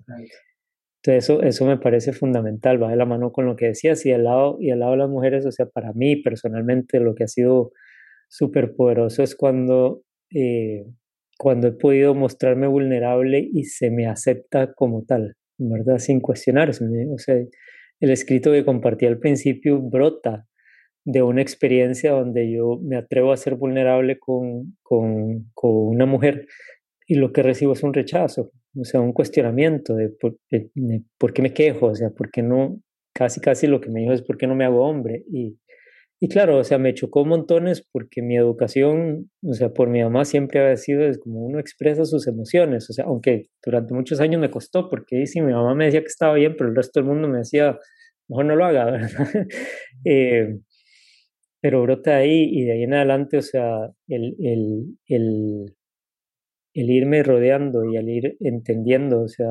[1.06, 4.12] entonces eso, eso me parece fundamental, va de la mano con lo que decías y
[4.12, 7.72] al lado, lado de las mujeres, o sea, para mí personalmente lo que ha sido
[8.28, 10.02] súper poderoso es cuando,
[10.34, 10.84] eh,
[11.38, 16.00] cuando he podido mostrarme vulnerable y se me acepta como tal, ¿verdad?
[16.00, 16.84] Sin cuestionarse.
[17.14, 17.36] O sea,
[18.00, 20.48] el escrito que compartí al principio brota
[21.06, 26.48] de una experiencia donde yo me atrevo a ser vulnerable con, con, con una mujer
[27.08, 30.70] y lo que recibo es un rechazo, o sea, un cuestionamiento de por, de,
[31.18, 32.82] por, qué me quejo, o sea, por qué no,
[33.14, 35.24] casi casi lo que me dijo es por qué no me hago hombre.
[35.32, 35.58] Y,
[36.20, 40.26] y claro, o sea, me chocó montones porque mi educación, o sea, por mi mamá
[40.26, 44.42] siempre había sido es como uno expresa sus emociones, o sea, aunque durante muchos años
[44.42, 47.10] me costó, porque sí, mi mamá me decía que estaba bien, pero el resto del
[47.10, 47.78] mundo me decía,
[48.30, 49.48] mejor no lo haga, ¿verdad?
[50.06, 50.58] eh,
[51.62, 55.76] pero brota ahí y de ahí en adelante, o sea, el, el, el,
[56.76, 59.50] el irme rodeando y el ir entendiendo, o sea,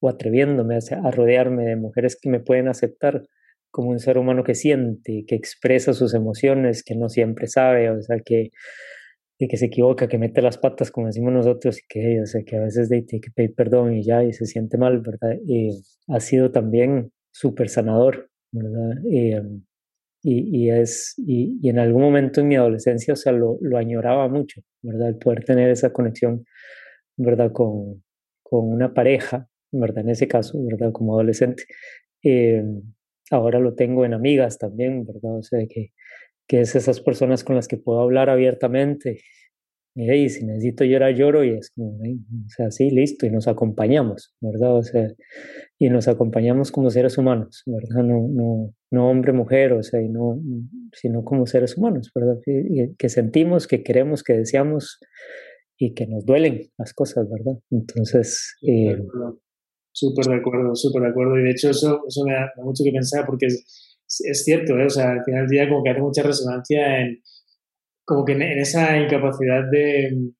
[0.00, 3.22] o atreviéndome a rodearme de mujeres que me pueden aceptar
[3.70, 8.00] como un ser humano que siente, que expresa sus emociones, que no siempre sabe, o
[8.00, 8.50] sea, que,
[9.38, 12.88] que se equivoca, que mete las patas, como decimos nosotros, que, o que a veces
[12.88, 15.36] de, tiene que pedir perdón y ya, y se siente mal, ¿verdad?
[15.46, 15.70] Y
[16.08, 19.02] ha sido también súper sanador, ¿verdad?
[19.10, 19.32] Y,
[20.26, 24.62] y, es, y, en algún momento en mi adolescencia, o sea, lo, lo añoraba mucho,
[24.82, 25.08] ¿verdad?
[25.10, 26.46] El poder tener esa conexión,
[27.16, 27.52] ¿verdad?
[27.52, 28.02] Con,
[28.42, 30.04] con una pareja, ¿verdad?
[30.04, 30.92] En ese caso, ¿verdad?
[30.92, 31.64] Como adolescente.
[32.22, 32.64] Eh,
[33.30, 35.38] ahora lo tengo en amigas también, ¿verdad?
[35.38, 35.92] O sea, que,
[36.48, 39.20] que es esas personas con las que puedo hablar abiertamente.
[39.96, 44.34] Y si necesito llorar, lloro y es como, o sea, sí, listo, y nos acompañamos,
[44.40, 44.76] ¿verdad?
[44.76, 45.08] O sea,
[45.78, 48.02] y nos acompañamos como seres humanos, ¿verdad?
[48.02, 50.40] No, no, no hombre, mujer, o sea, y no,
[50.92, 52.38] sino como seres humanos, ¿verdad?
[52.46, 54.98] Y, que sentimos, que queremos, que deseamos
[55.78, 57.60] y que nos duelen las cosas, ¿verdad?
[57.70, 58.98] Entonces, eh,
[59.96, 61.38] Súper de acuerdo, súper de acuerdo.
[61.38, 64.86] Y de hecho eso, eso me, da, mucho que pensar porque es, es cierto, ¿eh?
[64.86, 67.22] o sea, al final del día como que hace mucha resonancia en,
[68.04, 70.30] como que en, esa incapacidad de,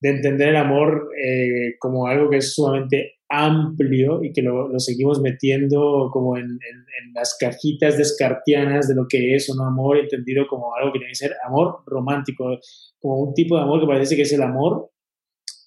[0.00, 5.20] de, entender el amor eh, como algo que es sumamente amplio y que lo, seguimos
[5.20, 6.58] metiendo como en,
[7.14, 11.16] las cajitas descartianas de lo que es no amor, entendido como algo que tiene que
[11.16, 12.58] ser amor romántico,
[13.00, 14.90] como un tipo de amor que parece que es el amor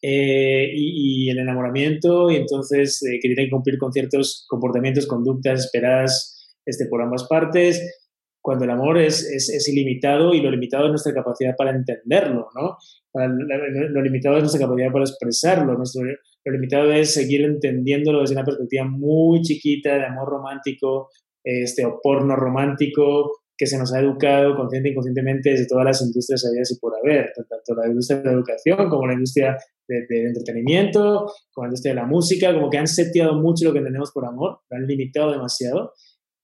[0.02, 5.66] eh, y, el enamoramiento, y entonces eh, que tienen que cumplir con ciertos comportamientos, conductas
[5.66, 8.05] esperadas este, por ambas partes,
[8.46, 12.78] cuando el amor es, es, ilimitado y lo limitado es nuestra capacidad para entenderlo, ¿no?
[13.16, 18.46] lo, limitado es nuestra capacidad para expresarlo, nuestro, lo limitado es seguir entendiéndolo desde una
[18.46, 21.10] perspectiva muy chiquita de amor romántico,
[21.44, 26.02] este, o porno romántico, que se nos ha educado consciente e inconscientemente desde todas las
[26.04, 30.06] industrias habidas y por haber, tanto la industria de la educación como la industria del
[30.08, 33.80] de entretenimiento, como la industria de la música, como que han seteado mucho lo que
[33.80, 35.94] entendemos por amor, lo han limitado demasiado.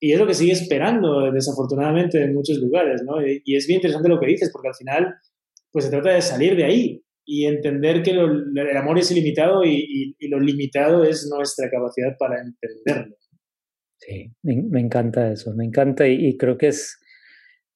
[0.04, 3.22] Y es lo que sigue esperando, desafortunadamente, en muchos lugares, ¿no?
[3.24, 5.14] Y, es bien interesante lo que dices, porque al final,
[5.72, 10.16] pues se trata de salir de ahí y entender que el amor es ilimitado y,
[10.18, 13.16] y, lo limitado es nuestra capacidad para entenderlo.
[14.00, 17.00] Sí, me, encanta eso, me encanta y, creo que es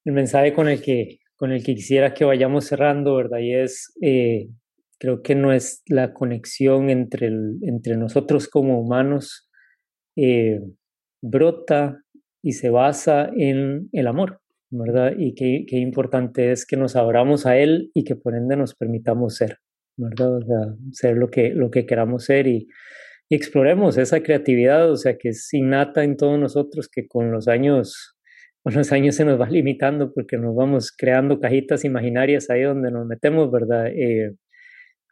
[0.03, 3.37] el mensaje con el que, con el que quisiera que vayamos cerrando, ¿verdad?
[3.37, 4.49] Y es, eh,
[4.97, 9.47] creo que no es la conexión entre, entre nosotros como humanos
[10.15, 10.59] eh,
[11.21, 12.01] brota
[12.45, 14.39] y se basa en el amor,
[14.69, 15.13] ¿verdad?
[15.17, 18.75] Y qué, qué, importante es que nos abramos a Él y que por ende nos
[18.75, 19.57] permitamos ser,
[19.97, 20.37] ¿verdad?
[20.37, 22.67] O sea, ser lo que, lo que queramos ser y,
[23.29, 27.47] y exploremos esa creatividad, o sea, que es innata en todos nosotros, que con los
[27.47, 28.15] años
[28.61, 32.91] con los años se nos va limitando porque nos vamos creando cajitas imaginarias ahí donde
[32.91, 33.87] nos metemos, ¿verdad?
[33.87, 34.35] Eh,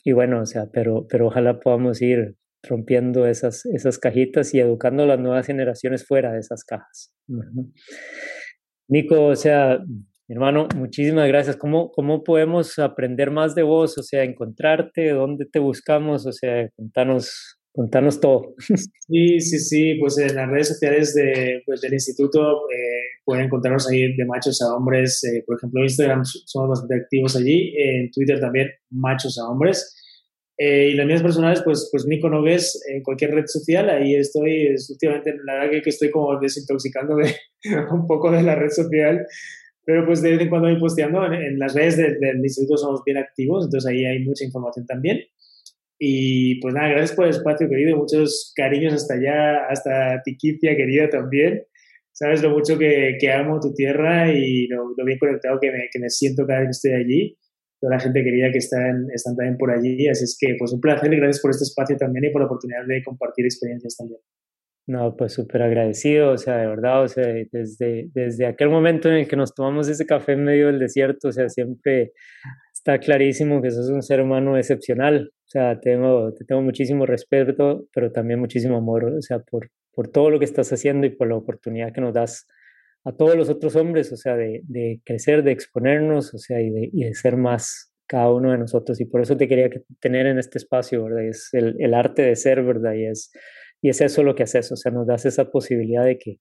[0.03, 5.03] y bueno, o sea, pero, pero ojalá podamos ir rompiendo esas, esas cajitas y educando
[5.03, 7.13] a las nuevas generaciones fuera de esas cajas.
[8.87, 9.79] Nico, o sea,
[10.27, 11.57] hermano, muchísimas gracias.
[11.57, 13.97] ¿Cómo, ¿Cómo podemos aprender más de vos?
[13.97, 18.53] O sea, encontrarte, dónde te buscamos, o sea, contanos Contanos todo.
[19.07, 23.89] Sí, sí, sí, pues en las redes sociales de, pues, del instituto eh, pueden encontrarnos
[23.89, 28.39] ahí de machos a hombres, eh, por ejemplo, Instagram somos bastante activos allí, en Twitter
[28.39, 29.99] también machos a hombres.
[30.57, 34.75] Eh, y las mías personales, pues, pues Nico Nogues en cualquier red social, ahí estoy,
[34.89, 37.35] últimamente, la verdad que, estoy como desintoxicándome
[37.91, 39.25] un poco de la red social,
[39.85, 43.17] pero pues de vez en cuando voy posteando, en, las redes del instituto somos bien
[43.17, 45.21] activos, entonces ahí hay mucha información también.
[45.99, 47.97] Y pues nada, gracias por el espacio, querido.
[47.97, 51.63] Muchos cariños hasta allá, hasta Tiquicia, querida también.
[52.11, 55.99] Sabes lo mucho que, que amo tu tierra y lo, bien conectado que me, que
[55.99, 57.37] me, siento cada vez que estoy allí.
[57.83, 60.07] Toda la gente querida que están, están también por allí.
[60.07, 62.45] Así es que, pues un placer y gracias por este espacio también y por la
[62.45, 64.21] oportunidad de compartir experiencias también.
[64.87, 69.15] No, pues súper agradecido, o sea, de verdad, o sea, desde, desde aquel momento en
[69.15, 72.11] el que nos tomamos ese café en medio del desierto, o sea, siempre
[72.73, 77.87] está clarísimo que sos un ser humano excepcional, o sea, tengo, te tengo muchísimo respeto,
[77.93, 81.29] pero también muchísimo amor, o sea, por, por todo lo que estás haciendo y por
[81.29, 82.45] la oportunidad que nos das
[83.05, 86.69] a todos los otros hombres, o sea, de, de crecer, de exponernos, o sea, y
[86.69, 88.99] de, y de, ser más cada uno de nosotros.
[89.01, 91.25] Y por eso te quería tener en este espacio, ¿verdad?
[91.27, 92.93] Es el, el, arte de ser, ¿verdad?
[92.93, 93.31] Y es,
[93.81, 96.39] y es eso lo que haces, o sea, nos das esa posibilidad de que,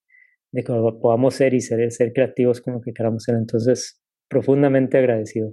[0.52, 3.34] de que podamos ser y ser, ser creativos como que queramos ser.
[3.34, 5.50] Entonces, profundamente agradecido.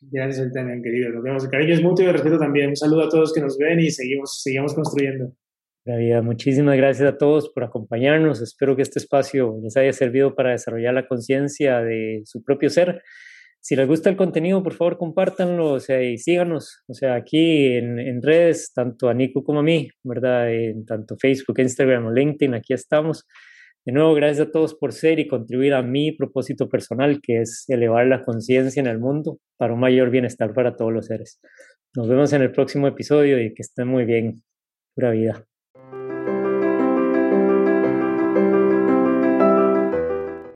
[0.00, 1.10] Gracias, también, querido.
[1.10, 1.48] Nos vemos.
[1.48, 2.70] Cariño es mutuo y respeto también.
[2.70, 5.32] Un saludo a todos que nos ven y seguimos, seguimos construyendo.
[5.86, 6.20] La vida.
[6.20, 8.42] Muchísimas gracias a todos por acompañarnos.
[8.42, 13.04] Espero que este espacio les haya servido para desarrollar la conciencia de su propio ser.
[13.60, 16.82] Si les gusta el contenido, por favor, compártanlo o sea, y síganos.
[16.88, 20.52] O sea, aquí en, en, redes, tanto a Nico como a mí, ¿verdad?
[20.52, 23.24] En tanto Facebook, Instagram o LinkedIn, aquí estamos.
[23.84, 27.64] De nuevo, gracias a todos por ser y contribuir a mi propósito personal, que es
[27.68, 31.38] elevar la conciencia en el mundo para un mayor bienestar para todos los seres.
[31.94, 34.42] Nos vemos en el próximo episodio y que estén muy bien.
[34.96, 35.46] Pura vida.